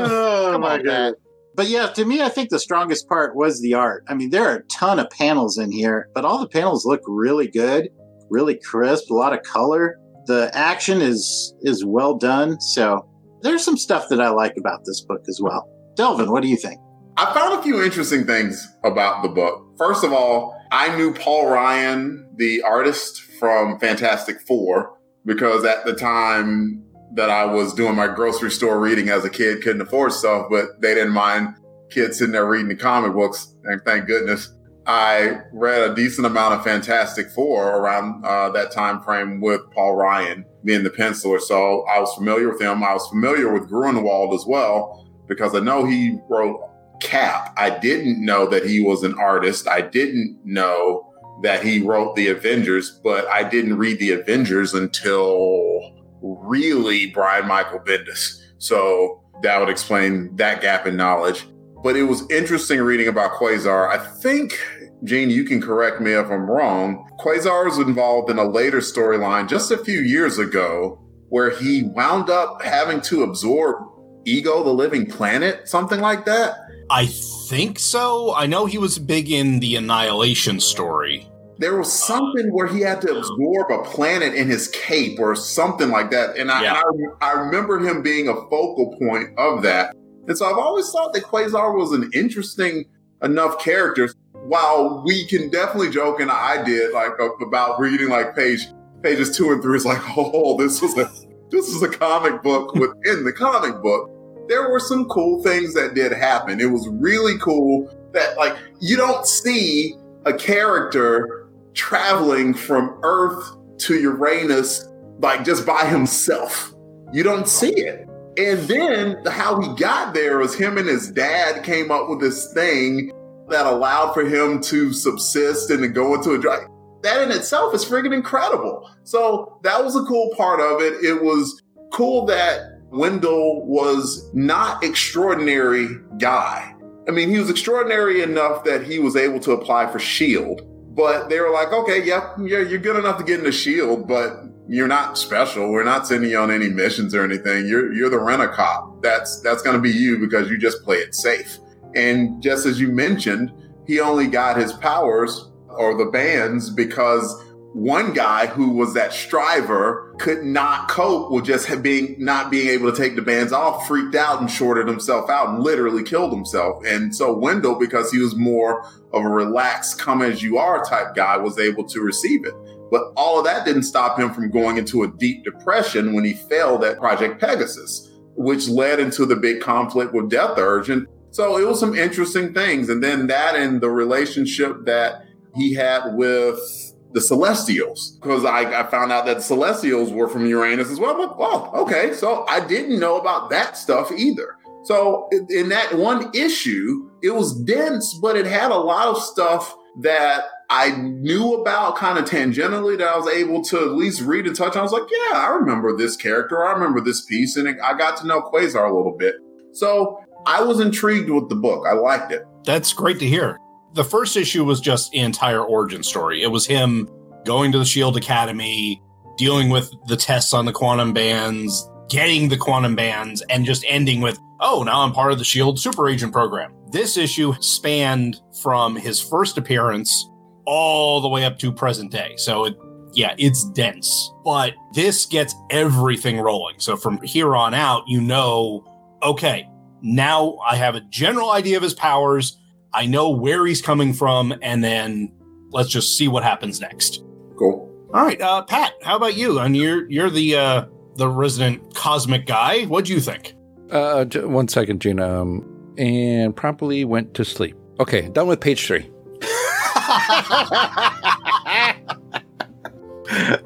[0.00, 1.14] oh Come my god.
[1.58, 4.04] But yeah, to me, I think the strongest part was the art.
[4.06, 7.00] I mean, there are a ton of panels in here, but all the panels look
[7.08, 7.88] really good,
[8.30, 9.98] really crisp, a lot of color.
[10.26, 12.60] The action is is well done.
[12.60, 13.10] So
[13.42, 15.68] there's some stuff that I like about this book as well.
[15.96, 16.78] Delvin, what do you think?
[17.16, 19.74] I found a few interesting things about the book.
[19.78, 25.94] First of all, I knew Paul Ryan, the artist from Fantastic Four, because at the
[25.94, 30.46] time that I was doing my grocery store reading as a kid, couldn't afford stuff,
[30.50, 31.54] but they didn't mind
[31.90, 33.54] kids sitting there reading the comic books.
[33.64, 34.54] And thank goodness.
[34.86, 39.96] I read a decent amount of Fantastic Four around uh, that time frame with Paul
[39.96, 41.40] Ryan being the penciler.
[41.40, 42.82] So I was familiar with him.
[42.82, 46.60] I was familiar with Gruenwald as well because I know he wrote
[47.00, 47.52] Cap.
[47.58, 49.68] I didn't know that he was an artist.
[49.68, 55.97] I didn't know that he wrote the Avengers, but I didn't read the Avengers until
[56.22, 58.40] really Brian Michael Bendis.
[58.58, 61.46] So that would explain that gap in knowledge.
[61.82, 63.88] But it was interesting reading about Quasar.
[63.88, 64.58] I think,
[65.04, 67.08] Gene, you can correct me if I'm wrong.
[67.20, 72.30] Quasar was involved in a later storyline just a few years ago where he wound
[72.30, 73.84] up having to absorb
[74.24, 76.56] Ego, the living planet, something like that.
[76.90, 78.34] I think so.
[78.34, 81.30] I know he was big in the Annihilation story.
[81.58, 85.90] There was something where he had to absorb a planet in his cape or something
[85.90, 86.36] like that.
[86.36, 86.82] And I, Yeah.
[87.20, 89.94] I, I remember him being a focal point of that.
[90.28, 92.84] And so I've always thought that Quasar was an interesting
[93.22, 94.10] enough character.
[94.32, 98.68] While we can definitely joke, and I did, like about reading like page
[99.02, 101.10] pages two and three is like, oh, this was a
[101.50, 104.10] this is a comic book within the comic book.
[104.48, 106.60] There were some cool things that did happen.
[106.60, 109.94] It was really cool that like you don't see
[110.24, 111.37] a character
[111.78, 114.86] traveling from Earth to Uranus
[115.20, 116.74] like just by himself.
[117.12, 118.06] You don't see it.
[118.36, 122.52] And then how he got there was him and his dad came up with this
[122.52, 123.12] thing
[123.48, 126.58] that allowed for him to subsist and to go into a dry.
[127.02, 128.90] That in itself is freaking incredible.
[129.04, 131.04] So that was a cool part of it.
[131.04, 131.62] It was
[131.92, 135.88] cool that Wendell was not extraordinary
[136.18, 136.74] guy.
[137.08, 140.60] I mean, he was extraordinary enough that he was able to apply for Shield,
[140.98, 144.42] but they were like, okay, yep, yeah, you're good enough to get into Shield, but
[144.68, 145.70] you're not special.
[145.70, 147.68] We're not sending you on any missions or anything.
[147.68, 149.00] You're you're the rent a cop.
[149.00, 151.58] That's that's going to be you because you just play it safe.
[151.94, 153.52] And just as you mentioned,
[153.86, 157.32] he only got his powers or the bands because
[157.74, 162.90] one guy who was that striver could not cope with just being not being able
[162.90, 166.82] to take the bands off, freaked out and shorted himself out and literally killed himself.
[166.86, 171.14] And so Wendell, because he was more of a relaxed, come as you are type
[171.14, 172.54] guy, was able to receive it.
[172.90, 176.32] But all of that didn't stop him from going into a deep depression when he
[176.32, 180.88] failed at Project Pegasus, which led into the big conflict with Death Urge.
[180.88, 182.88] And so it was some interesting things.
[182.88, 188.90] And then that and the relationship that he had with the Celestials because I, I
[188.90, 191.18] found out that Celestials were from Uranus as well.
[191.18, 192.12] Like, oh, okay.
[192.14, 194.56] So I didn't know about that stuff either.
[194.84, 199.22] So in, in that one issue, it was dense, but it had a lot of
[199.22, 204.20] stuff that I knew about kind of tangentially that I was able to at least
[204.20, 204.76] read and touch.
[204.76, 206.64] I was like, yeah, I remember this character.
[206.64, 207.56] I remember this piece.
[207.56, 209.36] And it, I got to know Quasar a little bit.
[209.72, 211.86] So I was intrigued with the book.
[211.86, 212.44] I liked it.
[212.64, 213.58] That's great to hear.
[213.94, 216.42] The first issue was just the entire origin story.
[216.42, 217.08] It was him
[217.44, 219.02] going to the Shield Academy,
[219.36, 224.20] dealing with the tests on the quantum bands, getting the quantum bands, and just ending
[224.20, 226.74] with, oh, now I'm part of the Shield Super Agent program.
[226.90, 230.28] This issue spanned from his first appearance
[230.64, 232.34] all the way up to present day.
[232.36, 232.76] So it
[233.14, 236.78] yeah, it's dense, but this gets everything rolling.
[236.78, 238.84] So from here on out, you know,
[239.22, 239.68] okay,
[240.02, 242.58] now I have a general idea of his powers.
[242.92, 245.32] I know where he's coming from, and then
[245.70, 247.22] let's just see what happens next.
[247.58, 247.88] Cool.
[248.14, 249.58] All right, uh, Pat, how about you?
[249.58, 250.84] And you're you're the uh,
[251.16, 252.84] the resident cosmic guy.
[252.84, 253.54] What do you think?
[253.90, 255.42] Uh, j- one second, Gina.
[255.42, 257.76] Um, and promptly went to sleep.
[258.00, 259.10] Okay, done with page three.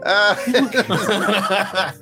[0.04, 0.34] Uh,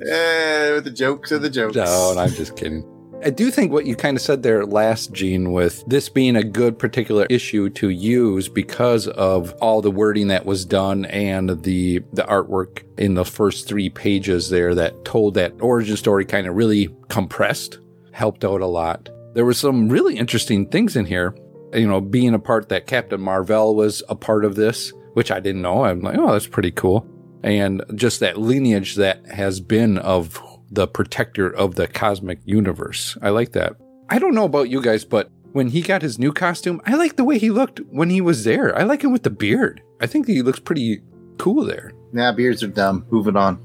[0.73, 1.75] with the jokes of the jokes.
[1.75, 2.83] No, I'm just kidding.
[3.23, 6.43] I do think what you kind of said there last, Gene, with this being a
[6.43, 11.99] good particular issue to use because of all the wording that was done and the
[12.13, 16.55] the artwork in the first three pages there that told that origin story kind of
[16.55, 17.77] really compressed,
[18.11, 19.09] helped out a lot.
[19.35, 21.35] There were some really interesting things in here.
[21.73, 25.39] You know, being a part that Captain Marvel was a part of this, which I
[25.39, 25.85] didn't know.
[25.85, 27.07] I'm like, oh, that's pretty cool.
[27.43, 33.17] And just that lineage that has been of the protector of the cosmic universe.
[33.21, 33.75] I like that.
[34.09, 37.17] I don't know about you guys, but when he got his new costume, I like
[37.17, 38.75] the way he looked when he was there.
[38.77, 39.81] I like him with the beard.
[39.99, 41.01] I think he looks pretty
[41.37, 41.91] cool there.
[42.13, 43.05] Nah, beards are dumb.
[43.09, 43.61] Moving on.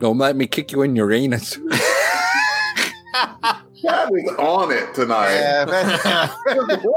[0.00, 1.58] Don't let me kick you in your anus.
[3.14, 5.34] Pat was on it tonight.
[5.34, 6.34] Yeah,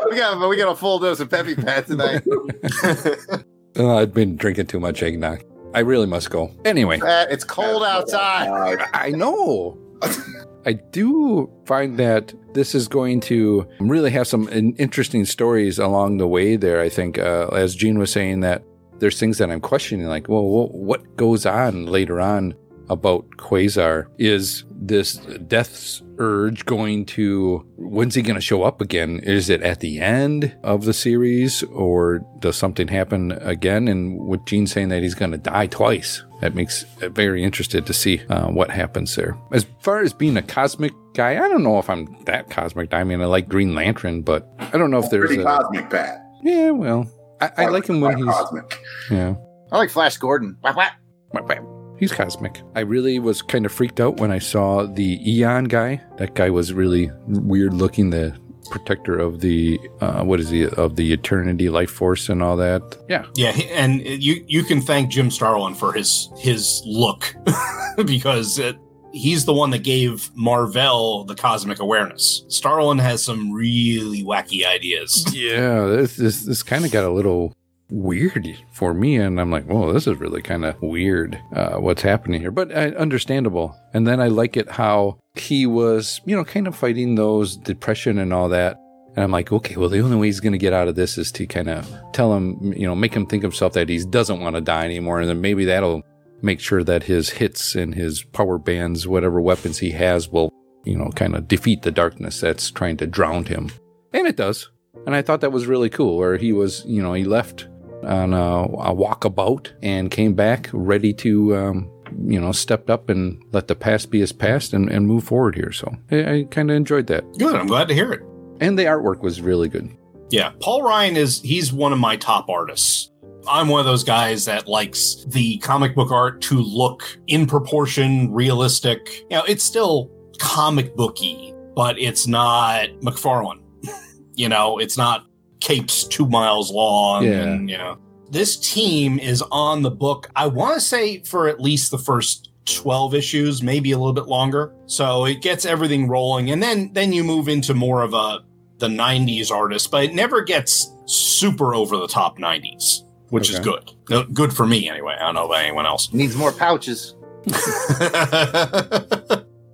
[0.09, 2.23] we got we got a full dose of Peppy Pat tonight.
[3.79, 5.43] Uh, I've been drinking too much eggnog.
[5.73, 6.51] I really must go.
[6.65, 8.47] Anyway, Pat, it's cold outside.
[8.47, 9.77] Uh, I know.
[10.65, 16.27] I do find that this is going to really have some interesting stories along the
[16.27, 16.81] way there.
[16.81, 18.63] I think, uh, as Gene was saying, that
[18.99, 22.53] there's things that I'm questioning, like, well, what goes on later on
[22.89, 24.07] about Quasar?
[24.17, 25.13] Is this
[25.47, 29.19] death's urge going to, when's he going to show up again?
[29.23, 33.87] Is it at the end of the series or does something happen again?
[33.87, 37.85] And with Gene saying that he's going to die twice, that makes it very interested
[37.85, 39.37] to see uh, what happens there.
[39.51, 42.93] As far as being a cosmic guy, I don't know if I'm that cosmic.
[42.93, 45.89] I mean, I like Green Lantern, but I don't know if there's pretty a, cosmic,
[45.89, 46.23] Pat.
[46.43, 47.09] yeah, well,
[47.41, 48.79] I, I like him when he's cosmic.
[49.11, 49.35] yeah.
[49.71, 50.57] I like Flash Gordon.
[50.63, 50.89] Wah, wah.
[51.31, 51.76] Whap, whap.
[51.99, 52.61] He's cosmic.
[52.75, 56.01] I really was kind of freaked out when I saw the Eon guy.
[56.17, 58.09] That guy was really weird looking.
[58.11, 58.37] The
[58.69, 62.81] protector of the uh, what is he of the eternity life force and all that.
[63.09, 67.35] Yeah, Yeah, and you you can thank Jim Starlin for his his look
[68.05, 68.77] because it,
[69.13, 72.43] he's the one that gave Marvel the cosmic awareness.
[72.47, 75.25] Starlin has some really wacky ideas.
[75.33, 75.85] yeah.
[75.85, 77.53] This this, this kind of got a little
[77.89, 81.39] weird for me, and I'm like, whoa, this is really kind of weird.
[81.53, 82.51] Uh, what's happening here?
[82.51, 83.77] But uh, understandable.
[83.93, 88.17] And then I like it how he was, you know, kind of fighting those depression
[88.17, 88.79] and all that.
[89.15, 91.17] And I'm like, okay, well, the only way he's going to get out of this
[91.17, 94.41] is to kind of tell him, you know, make him think himself that he doesn't
[94.41, 95.19] want to die anymore.
[95.19, 96.03] And then maybe that'll
[96.41, 100.53] make sure that his hits and his power bands, whatever weapons he has, will,
[100.85, 103.71] you know, kind of defeat the darkness that's trying to drown him.
[104.13, 104.69] And it does.
[105.07, 107.67] And I thought that was really cool, where he was, you know, he left
[108.03, 111.91] on a, a walkabout and came back ready to, um,
[112.25, 115.55] you know, stepped up and let the past be his past and, and move forward
[115.55, 115.71] here.
[115.71, 117.23] So I, I kind of enjoyed that.
[117.37, 118.21] Good, I'm glad to hear it.
[118.59, 119.89] And the artwork was really good.
[120.29, 123.11] Yeah, Paul Ryan is he's one of my top artists.
[123.49, 128.31] I'm one of those guys that likes the comic book art to look in proportion,
[128.33, 129.21] realistic.
[129.29, 133.61] You know, it's still comic booky, but it's not McFarlane.
[134.35, 135.26] you know, it's not
[135.59, 137.23] capes two miles long.
[137.23, 137.43] Yeah.
[137.43, 137.97] And, you know,
[138.29, 140.29] this team is on the book.
[140.35, 144.27] I want to say for at least the first 12 issues, maybe a little bit
[144.27, 144.73] longer.
[144.85, 146.51] So it gets everything rolling.
[146.51, 148.39] And then, then you move into more of a,
[148.79, 153.91] the 90s artist, but it never gets super over the top 90s, which is good.
[154.33, 155.15] Good for me anyway.
[155.19, 156.13] I don't know about anyone else.
[156.13, 157.15] Needs more pouches.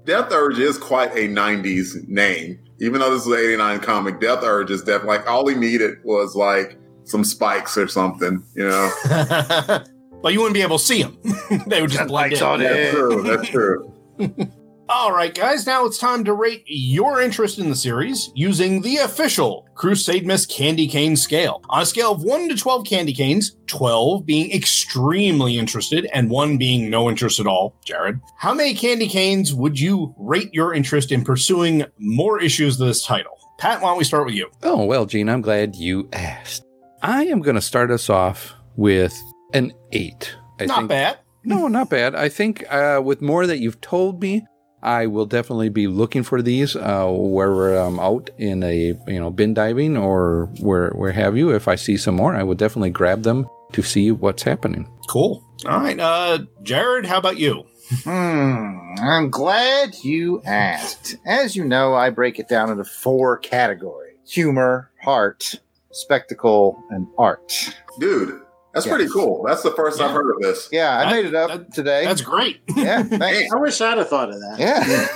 [0.05, 2.59] Death Urge is quite a 90s name.
[2.79, 6.03] Even though this is an 89 comic, Death Urge is definitely like all he needed
[6.03, 8.43] was like some spikes or something.
[8.55, 8.91] You know,
[10.21, 11.17] but you wouldn't be able to see them.
[11.67, 12.65] they would just blend Spikes in.
[12.65, 12.69] it.
[12.69, 13.23] that's true.
[13.23, 14.49] That's true.
[14.89, 18.97] All right, guys, now it's time to rate your interest in the series using the
[18.97, 21.61] official Crusademas Candy Cane scale.
[21.69, 26.57] On a scale of 1 to 12 candy canes, 12 being extremely interested and 1
[26.57, 31.13] being no interest at all, Jared, how many candy canes would you rate your interest
[31.13, 33.37] in pursuing more issues of this title?
[33.59, 34.51] Pat, why don't we start with you?
[34.63, 36.65] Oh, well, Gene, I'm glad you asked.
[37.01, 39.17] I am going to start us off with
[39.53, 40.35] an eight.
[40.59, 41.19] I Not think, bad.
[41.45, 42.15] No, not bad.
[42.15, 44.45] I think uh, with more that you've told me,
[44.83, 49.31] I will definitely be looking for these uh, wherever I'm out in a you know
[49.31, 51.49] bin diving or where where have you.
[51.51, 54.87] If I see some more, I will definitely grab them to see what's happening.
[55.09, 55.43] Cool.
[55.65, 57.63] All right, uh, Jared, how about you?
[58.03, 61.15] Hmm, I'm glad you asked.
[61.25, 65.55] As you know, I break it down into four categories humor, heart,
[65.91, 67.75] spectacle, and art.
[67.99, 68.41] Dude,
[68.73, 68.93] that's Yeah.
[68.95, 69.43] pretty cool.
[69.45, 70.69] That's the first I've heard of this.
[70.71, 72.05] Yeah, I That- made it up that- today.
[72.05, 72.61] That's great.
[72.75, 73.53] yeah, thanks.
[73.53, 74.55] I wish I'd have thought of that.
[74.59, 75.07] Yeah.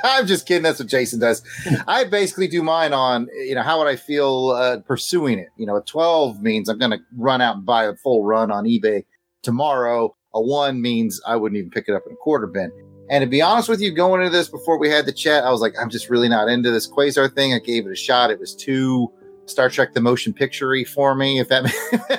[0.04, 0.62] I'm just kidding.
[0.64, 1.42] That's what Jason does.
[1.86, 5.48] I basically do mine on, you know, how would I feel uh, pursuing it?
[5.56, 8.50] You know, a 12 means I'm going to run out and buy a full run
[8.50, 9.04] on eBay
[9.42, 10.14] tomorrow.
[10.34, 12.70] A one means I wouldn't even pick it up in a quarter bin.
[13.08, 15.50] And to be honest with you, going into this before we had the chat, I
[15.50, 17.54] was like, I'm just really not into this Quasar thing.
[17.54, 18.30] I gave it a shot.
[18.30, 19.12] It was too
[19.46, 21.64] Star Trek the motion picture for me, if that,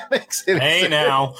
[0.11, 0.91] makes any Hey, sense.
[0.91, 1.33] now.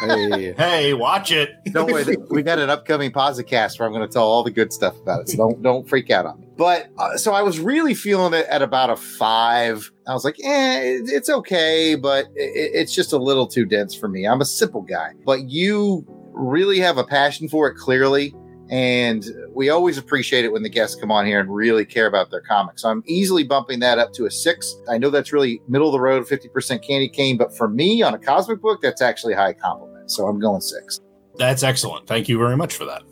[0.00, 1.50] Hey, Hey, watch it.
[1.72, 2.16] don't worry.
[2.30, 5.20] We got an upcoming podcast where I'm going to tell all the good stuff about
[5.22, 5.28] it.
[5.28, 6.48] So don't don't freak out on me.
[6.56, 9.90] But uh, so I was really feeling it at about a five.
[10.06, 13.94] I was like, eh, it- it's okay, but it, it's just a little too dense
[13.94, 14.26] for me.
[14.26, 18.34] I'm a simple guy, but you really have a passion for it, clearly.
[18.70, 22.30] And we always appreciate it when the guests come on here and really care about
[22.30, 22.82] their comics.
[22.82, 24.74] So I'm easily bumping that up to a six.
[24.88, 28.14] I know that's really middle of the road, 50% candy cane, but for me on
[28.14, 30.10] a cosmic book, that's actually a high compliment.
[30.10, 31.00] So I'm going six.
[31.36, 32.06] That's excellent.
[32.06, 33.02] Thank you very much for that.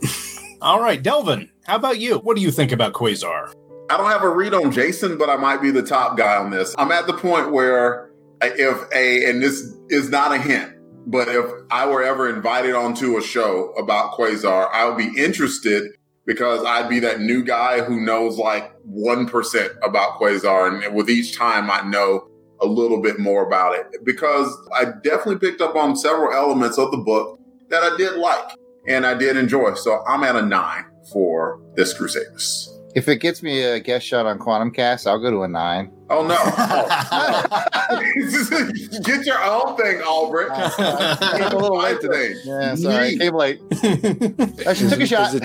[0.63, 2.19] All right, Delvin, how about you?
[2.19, 3.53] What do you think about Quasar?
[3.91, 6.51] I don't have a read on Jason, but I might be the top guy on
[6.51, 6.75] this.
[6.79, 8.11] I'm at the point where
[8.41, 10.73] if a, and this is not a hint,
[11.07, 15.93] but if I were ever invited onto a show about Quasar, I would be interested
[16.27, 20.85] because I'd be that new guy who knows like 1% about Quasar.
[20.85, 22.29] And with each time, I know
[22.61, 26.91] a little bit more about it because I definitely picked up on several elements of
[26.93, 29.75] the book that I did like and I did enjoy.
[29.75, 32.72] So I'm at a nine for this Crusaders.
[32.95, 35.91] If it gets me a guest shot on Quantum Cast, I'll go to a nine.
[36.11, 36.37] Oh no!
[37.95, 37.99] Oh,
[39.05, 40.51] Get your own thing, Albert.
[40.53, 42.35] I'm a little late today.
[42.45, 43.61] Yeah, sorry, I came late.
[44.67, 45.35] I should took a shot.
[45.35, 45.43] Is it,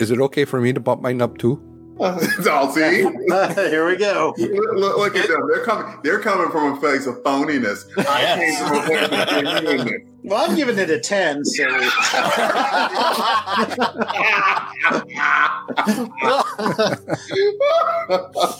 [0.00, 1.62] is it okay for me to bump mine up too?
[2.50, 2.80] I'll see.
[3.70, 4.34] Here we go.
[4.38, 5.40] Look, look- at them.
[5.52, 5.98] They're coming.
[6.04, 7.84] They're coming from a place of phoniness.
[8.06, 8.38] I Yes.
[8.58, 9.28] came from a place of
[9.64, 10.02] genuineness.
[10.24, 11.64] Well, I'm giving it a 10, so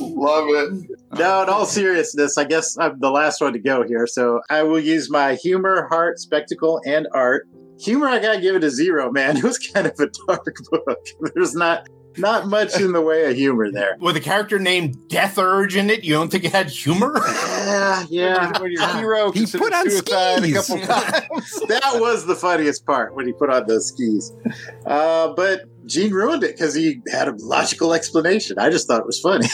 [0.01, 0.91] Love it.
[1.19, 4.07] no, in all seriousness, I guess I'm the last one to go here.
[4.07, 7.49] So I will use my humor, heart, spectacle, and art.
[7.81, 9.37] Humor, I gotta give it a zero, man.
[9.37, 10.99] It was kind of a dark book.
[11.35, 13.97] There's not not much in the way of humor there.
[14.01, 17.21] With a character named Death Urge in it, you don't think it had humor?
[17.69, 18.59] Yeah, yeah.
[18.63, 20.67] When your hero He put on suicide a skis.
[20.69, 21.61] couple times.
[21.69, 24.33] that was the funniest part when he put on those skis.
[24.87, 28.59] Uh, but Gene ruined it because he had a logical explanation.
[28.59, 29.47] I just thought it was funny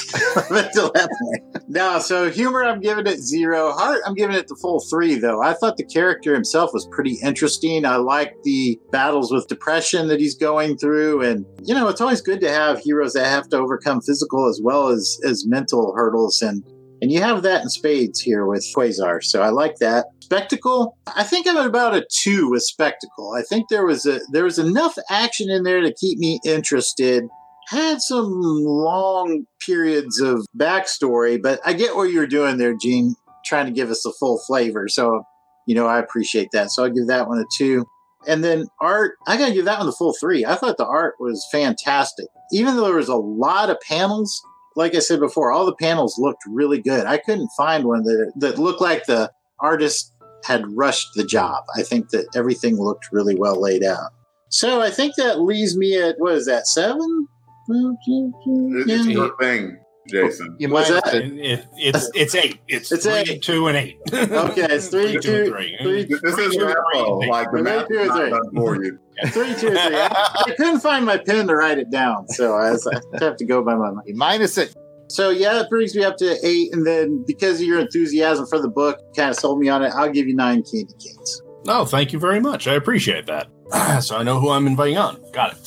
[0.51, 1.65] until that point.
[1.69, 3.73] No, so humor, I'm giving it zero.
[3.73, 5.41] Heart, I'm giving it the full three, though.
[5.41, 7.87] I thought the character himself was pretty interesting.
[7.87, 11.23] I like the battles with depression that he's going through.
[11.23, 14.61] And, you know, it's always good to have heroes that have to overcome physical as
[14.63, 16.43] well as, as mental hurdles.
[16.43, 16.65] And
[17.03, 19.23] and you have that in spades here with Quasar.
[19.23, 20.07] So I like that.
[20.25, 23.35] Spectacle, I think I'm at about a two with Spectacle.
[23.37, 27.25] I think there was a there was enough action in there to keep me interested.
[27.69, 33.67] Had some long periods of backstory, but I get what you're doing there, Gene, trying
[33.67, 34.87] to give us the full flavor.
[34.89, 35.25] So,
[35.67, 36.71] you know, I appreciate that.
[36.71, 37.85] So I'll give that one a two.
[38.27, 40.45] And then art, I gotta give that one the full three.
[40.47, 42.27] I thought the art was fantastic.
[42.53, 44.43] Even though there was a lot of panels,
[44.77, 47.07] like I said before, all the panels looked really good.
[47.07, 50.13] I couldn't find one that that looked like the artist
[50.45, 51.65] had rushed the job.
[51.77, 54.11] I think that everything looked really well laid out.
[54.51, 57.27] So I think that leaves me at what is that seven?
[57.69, 59.13] It's Yeah.
[59.13, 59.79] your thing,
[60.09, 60.55] Jason.
[60.59, 61.15] You What's that?
[61.15, 62.59] It- it- it's it's eight.
[62.69, 63.43] It's, It's three, eight.
[63.43, 63.97] two, and eight.
[64.13, 65.77] Okay, it's three, two, three.
[65.83, 68.31] three, This Three, is two, math, three, Like the math two, not three.
[68.31, 68.99] done for you.
[69.29, 69.77] three, two, three.
[69.79, 73.37] I, I couldn't find my pen to write it down, so I, was, I have
[73.39, 74.09] to go by my mind.
[74.15, 74.75] minus it.
[75.15, 78.59] So yeah, it brings me up to eight, and then because of your enthusiasm for
[78.59, 79.93] the book, kind of sold me on it.
[79.95, 81.41] I'll give you nine candy canes.
[81.69, 82.67] Oh, thank you very much.
[82.67, 83.47] I appreciate that.
[84.03, 85.23] so I know who I'm inviting on.
[85.33, 85.59] Got it.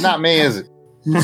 [0.00, 0.68] Not me, is it?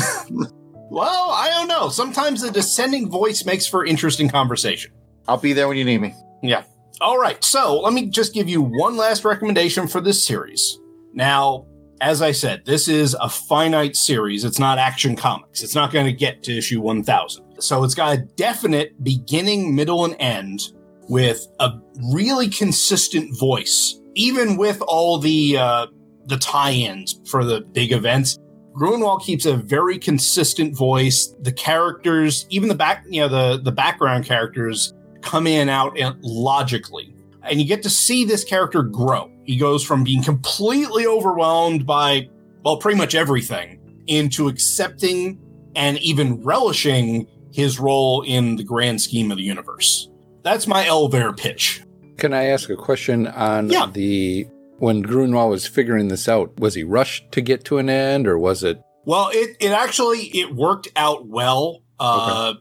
[0.91, 1.87] well, I don't know.
[1.87, 4.91] Sometimes the descending voice makes for interesting conversation.
[5.25, 6.13] I'll be there when you need me.
[6.43, 6.63] Yeah.
[6.99, 10.77] All right, so let me just give you one last recommendation for this series.
[11.13, 11.65] Now,
[12.01, 14.43] as I said, this is a finite series.
[14.43, 15.63] It's not action comics.
[15.63, 17.61] It's not going to get to issue 1000.
[17.61, 20.73] So it's got a definite beginning, middle, and end
[21.07, 21.71] with a
[22.13, 25.87] really consistent voice, even with all the uh,
[26.25, 28.39] the tie-ins for the big events.
[28.73, 31.33] Gruenwald keeps a very consistent voice.
[31.39, 35.97] The characters, even the back, you know, the the background characters come in and out
[35.97, 37.13] and logically.
[37.43, 39.31] And you get to see this character grow.
[39.45, 42.27] He goes from being completely overwhelmed by,
[42.63, 45.39] well, pretty much everything into accepting
[45.75, 50.09] and even relishing his role in the grand scheme of the universe.
[50.43, 51.83] That's my elevator pitch.
[52.17, 53.87] Can I ask a question on Yeah.
[53.91, 56.59] the when Gruenwald was figuring this out?
[56.59, 58.81] Was he rushed to get to an end, or was it?
[59.05, 61.81] Well, it, it actually it worked out well.
[61.99, 62.55] Uh,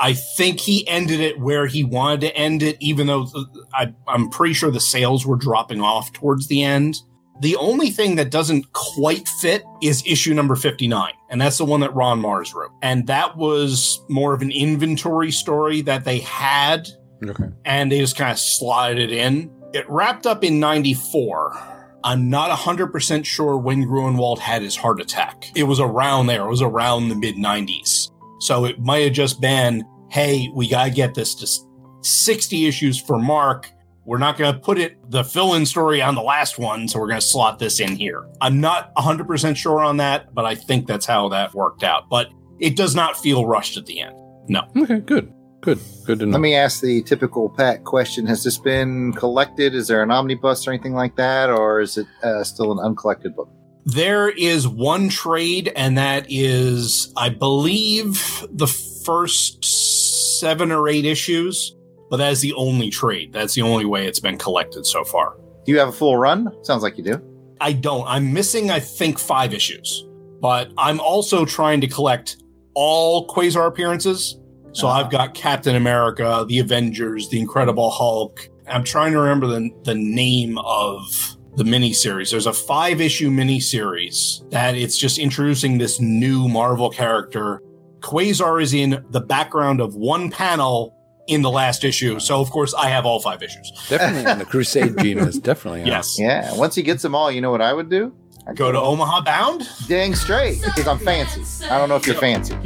[0.00, 3.94] I think he ended it where he wanted to end it, even though uh, I,
[4.08, 6.96] I'm pretty sure the sales were dropping off towards the end.
[7.40, 11.80] The only thing that doesn't quite fit is issue number 59, and that's the one
[11.80, 12.70] that Ron Marz wrote.
[12.80, 16.88] And that was more of an inventory story that they had
[17.22, 17.44] Okay.
[17.64, 19.50] and they just kind of slotted it in.
[19.74, 21.74] It wrapped up in 94.
[22.04, 25.50] I'm not 100% sure when Gruenwald had his heart attack.
[25.54, 26.46] It was around there.
[26.46, 28.10] It was around the mid 90s.
[28.40, 31.48] So it might have just been, hey, we got to get this to
[32.02, 33.70] 60 issues for Mark.
[34.04, 36.86] We're not going to put it, the fill in story on the last one.
[36.86, 38.24] So we're going to slot this in here.
[38.40, 42.08] I'm not 100% sure on that, but I think that's how that worked out.
[42.08, 42.28] But
[42.60, 44.14] it does not feel rushed at the end.
[44.48, 44.62] No.
[44.76, 45.00] Okay.
[45.00, 45.32] Good.
[45.60, 45.80] Good.
[46.04, 46.32] Good to know.
[46.32, 49.74] Let me ask the typical Pat question: Has this been collected?
[49.74, 53.34] Is there an omnibus or anything like that, or is it uh, still an uncollected
[53.34, 53.50] book?
[53.86, 59.64] There is one trade, and that is, I believe, the first
[60.40, 61.76] seven or eight issues,
[62.10, 63.32] but that is the only trade.
[63.32, 65.36] That's the only way it's been collected so far.
[65.64, 66.52] Do you have a full run?
[66.64, 67.22] Sounds like you do.
[67.60, 68.04] I don't.
[68.08, 70.04] I'm missing, I think, five issues,
[70.40, 72.42] but I'm also trying to collect
[72.74, 74.36] all Quasar appearances.
[74.72, 74.94] So Ah.
[75.00, 78.48] I've got Captain America, the Avengers, the Incredible Hulk.
[78.68, 82.30] I'm trying to remember the, the name of the miniseries.
[82.30, 87.62] There's a five issue miniseries that it's just introducing this new Marvel character.
[88.00, 90.94] Quasar is in the background of one panel
[91.26, 92.20] in the last issue.
[92.20, 93.72] So, of course, I have all five issues.
[93.88, 95.86] definitely on the Crusade gene is definitely on.
[95.88, 96.18] Yes.
[96.18, 96.54] Yeah.
[96.56, 98.14] Once he gets them all, you know what I would do?
[98.54, 99.68] Go to Omaha Bound.
[99.88, 101.66] dang straight because I'm fancy.
[101.66, 102.56] I don't know if you're fancy.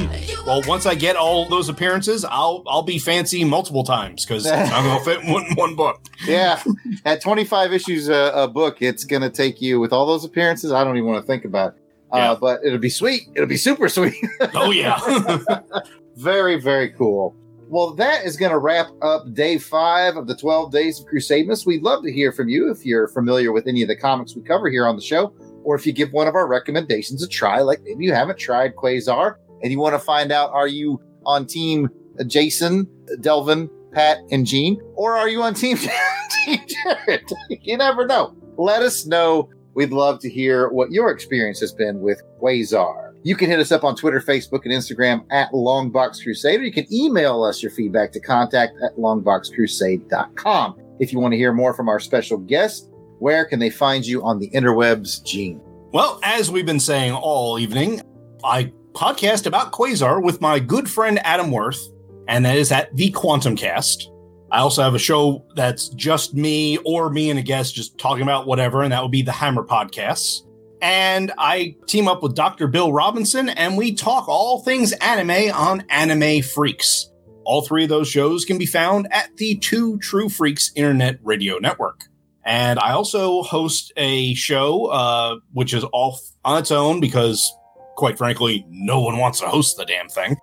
[0.46, 4.68] Well, once I get all those appearances, I'll I'll be fancy multiple times because I'm
[4.68, 6.02] gonna fit in one, one book.
[6.26, 6.62] Yeah,
[7.06, 10.70] at 25 issues a, a book, it's gonna take you with all those appearances.
[10.70, 11.74] I don't even want to think about.
[11.74, 11.82] It.
[12.12, 12.32] Yeah.
[12.32, 13.22] Uh, but it'll be sweet.
[13.34, 14.14] It'll be super sweet.
[14.54, 14.98] Oh yeah.
[16.16, 17.34] very, very cool.
[17.68, 21.64] Well, that is going to wrap up day five of the 12 Days of Crusademas.
[21.64, 24.42] We'd love to hear from you if you're familiar with any of the comics we
[24.42, 25.32] cover here on the show,
[25.64, 28.74] or if you give one of our recommendations a try, like maybe you haven't tried
[28.76, 31.88] Quasar and you want to find out are you on team
[32.26, 32.88] Jason,
[33.20, 35.76] Delvin, Pat, and Gene, or are you on team,
[36.44, 37.22] team Jared?
[37.62, 38.34] you never know.
[38.56, 39.48] Let us know.
[39.74, 43.14] We'd love to hear what your experience has been with Quasar.
[43.22, 46.72] You can hit us up on Twitter, Facebook, and Instagram at Longbox Crusade, or you
[46.72, 50.76] can email us your feedback to contact at longboxcrusade.com.
[50.98, 52.89] If you want to hear more from our special guest,
[53.20, 55.60] where can they find you on the interwebs, Gene?
[55.92, 58.00] well, as we've been saying all evening,
[58.44, 61.80] I podcast about Quasar with my good friend Adam Worth,
[62.28, 64.10] and that is at the Quantum Cast.
[64.52, 68.22] I also have a show that's just me or me and a guest just talking
[68.22, 70.42] about whatever, and that would be the Hammer Podcasts.
[70.82, 72.66] And I team up with Dr.
[72.68, 77.10] Bill Robinson, and we talk all things anime on Anime Freaks.
[77.44, 81.58] All three of those shows can be found at the Two True Freaks Internet Radio
[81.58, 82.09] Network.
[82.44, 87.52] And I also host a show, uh, which is off on its own because,
[87.96, 90.36] quite frankly, no one wants to host the damn thing.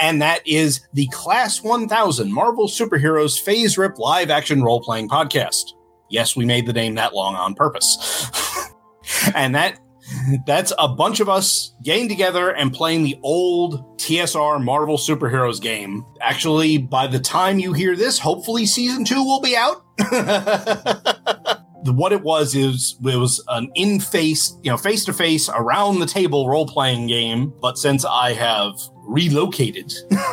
[0.00, 5.72] And that is the Class 1000 Marvel Superheroes FASERIP live action role playing podcast.
[6.10, 8.28] Yes, we made the name that long on purpose.
[9.34, 9.78] and that
[10.46, 16.04] that's a bunch of us getting together and playing the old TSR Marvel Superheroes game.
[16.20, 19.84] Actually, by the time you hear this, hopefully season two will be out.
[21.92, 25.98] what it was is it was an in face, you know, face to face around
[25.98, 27.52] the table role playing game.
[27.60, 28.72] But since I have
[29.06, 29.92] relocated,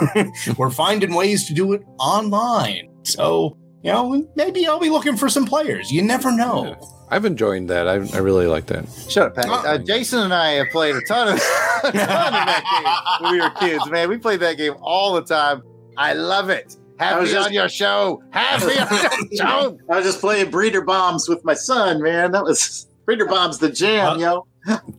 [0.58, 2.90] we're finding ways to do it online.
[3.04, 5.92] So you know, maybe I'll be looking for some players.
[5.92, 6.66] You never know.
[6.66, 6.76] Yeah.
[7.12, 7.88] I've enjoyed that.
[7.88, 8.86] I, I really like that.
[9.10, 9.46] Shut up, Pat.
[9.48, 11.34] Uh, Jason and I have played a ton of,
[11.84, 14.10] a ton of that game when we were kids, man.
[14.10, 15.62] We played that game all the time.
[15.98, 16.78] I love it.
[17.00, 18.24] I Have was me just- on your show.
[18.32, 18.88] Have me on
[19.30, 19.78] your show.
[19.90, 22.32] I was just playing breeder bombs with my son, man.
[22.32, 24.48] That was breeder bombs the jam, yo.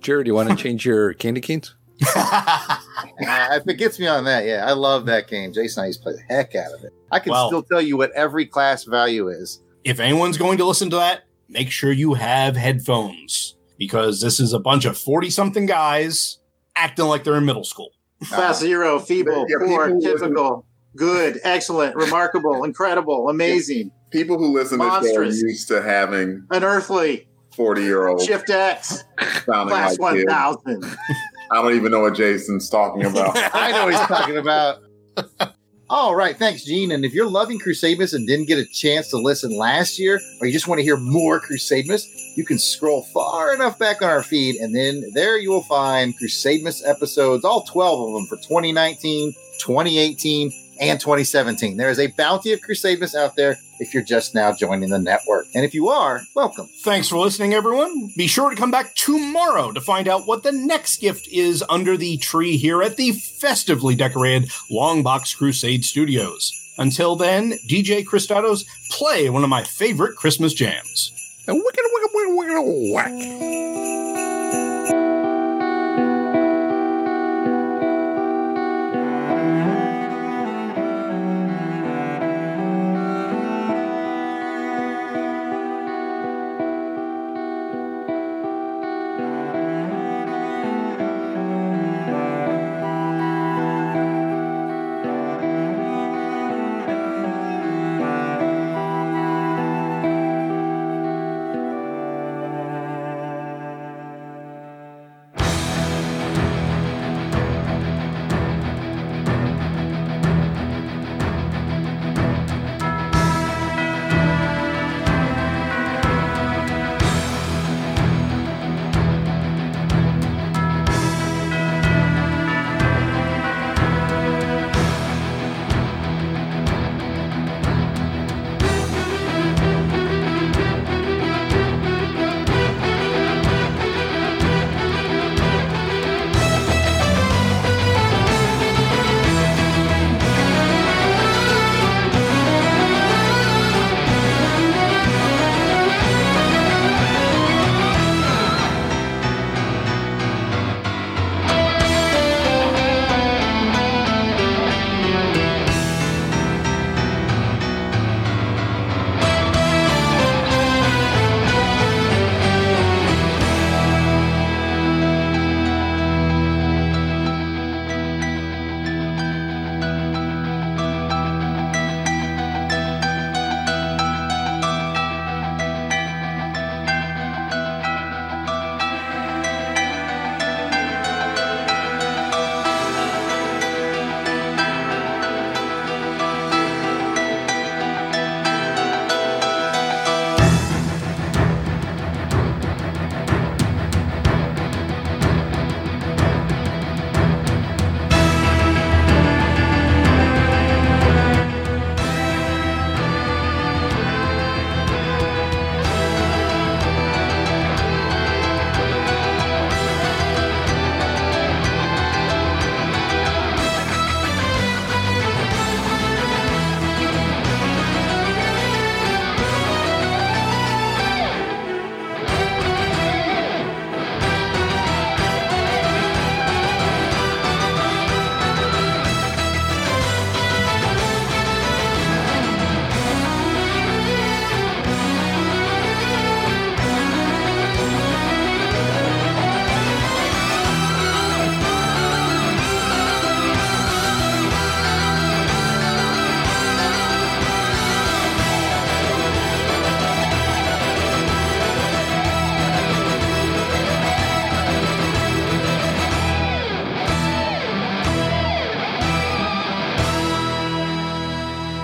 [0.01, 1.75] Jared, you want to change your candy canes?
[2.15, 2.79] Uh,
[3.53, 5.53] if it gets me on that, yeah, I love that game.
[5.53, 6.93] Jason and I used to play the heck out of it.
[7.11, 9.61] I can Well- still tell you what every class value is.
[9.85, 11.23] if anyone's going to listen to that,
[11.53, 16.39] make sure you have headphones because this is a bunch of 40 something guys
[16.75, 17.91] acting like they're in middle school.
[18.25, 20.65] Fast zero, feeble, Yeah, poor, typical,
[20.97, 27.27] good, excellent, remarkable, incredible, amazing, People who listen to this are used to having unearthly,
[27.57, 30.85] 40 year old shift X, class like 1000.
[31.51, 33.33] I don't even know what Jason's talking about.
[33.55, 34.83] I know what he's talking about.
[35.95, 36.91] All right, thanks, Gene.
[36.93, 40.47] And if you're loving Crusademas and didn't get a chance to listen last year, or
[40.47, 44.23] you just want to hear more Crusademas, you can scroll far enough back on our
[44.23, 49.35] feed, and then there you will find Crusademas episodes, all 12 of them for 2019,
[49.59, 50.51] 2018,
[50.83, 51.77] and 2017.
[51.77, 55.47] There is a bounty of Crusaders out there if you're just now joining the network.
[55.55, 56.69] And if you are, welcome.
[56.81, 58.11] Thanks for listening, everyone.
[58.17, 61.97] Be sure to come back tomorrow to find out what the next gift is under
[61.97, 66.53] the tree here at the festively decorated Longbox Crusade Studios.
[66.79, 71.13] Until then, DJ Cristados, play one of my favorite Christmas jams.
[71.47, 73.53] And wicked, wicked, wicked, wicked, whack.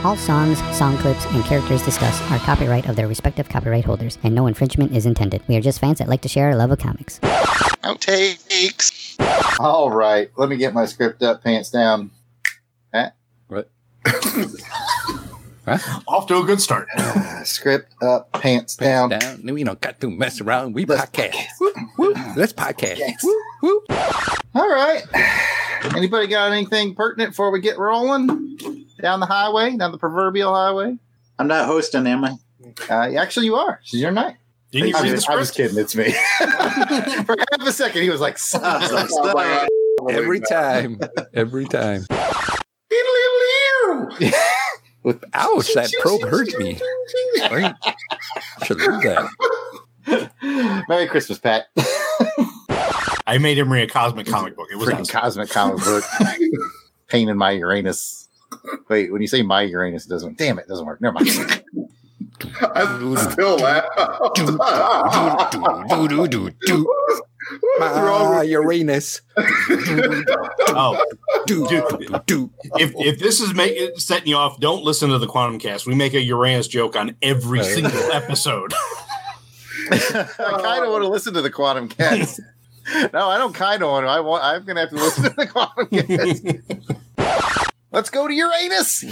[0.08, 4.34] All songs, song clips, and characters discussed are copyright of their respective copyright holders, and
[4.34, 5.42] no infringement is intended.
[5.48, 7.18] We are just fans that like to share our love of comics.
[7.84, 9.16] Outtakes.
[9.60, 12.10] All right, let me get my script up, pants down.
[13.48, 13.68] What?
[14.06, 16.00] huh?
[16.08, 16.88] Off to a good start.
[17.44, 19.10] Script up, pants down.
[19.10, 19.42] Down.
[19.44, 20.72] We don't got to mess around.
[20.72, 21.34] We Let's podcast.
[21.34, 21.60] podcast.
[21.60, 22.14] Woo, woo.
[22.34, 22.96] Let's podcast.
[22.96, 23.22] Yes.
[23.22, 23.82] Woo, woo.
[24.54, 25.02] All right.
[25.96, 30.96] Anybody got anything pertinent before we get rolling down the highway, down the proverbial highway?
[31.38, 32.34] I'm not hosting, am I?
[32.90, 33.80] Uh, actually, you are.
[33.82, 34.36] This is your night.
[34.70, 35.78] Didn't you I'm, just, I'm just kidding.
[35.78, 36.12] It's me.
[36.38, 39.68] For half a second, he was like, Oh, my God.
[40.10, 41.00] Every time.
[41.32, 42.04] Every time.
[45.02, 46.80] With ouch, that probe hurt me.
[47.50, 47.74] Right?
[48.64, 50.84] Should leave that.
[50.88, 51.66] Merry Christmas, Pat.
[53.28, 54.68] I made him read a cosmic comic book.
[54.72, 55.20] It was Freaking awesome.
[55.20, 56.02] cosmic comic book.
[57.08, 58.28] Pain in my Uranus.
[58.88, 60.38] Wait, when you say my Uranus, it doesn't.
[60.38, 61.00] Damn it, it doesn't work.
[61.00, 61.28] Never mind.
[62.60, 63.84] I still laugh.
[64.34, 66.94] Do, do, do, do.
[67.78, 69.20] My Uranus.
[70.70, 71.04] Oh,
[71.46, 71.82] Do, do,
[72.26, 72.50] do.
[72.78, 75.86] if if this is make, setting you off, don't listen to the Quantum Cast.
[75.86, 77.68] We make a Uranus joke on every Right.
[77.74, 78.72] single episode.
[79.90, 82.40] I kind of want to listen to the Quantum Cast.
[83.12, 84.10] no, I don't kind of want to.
[84.10, 84.44] I want.
[84.44, 85.88] I'm gonna have to listen to the Quantum.
[87.90, 89.04] Let's go to Uranus.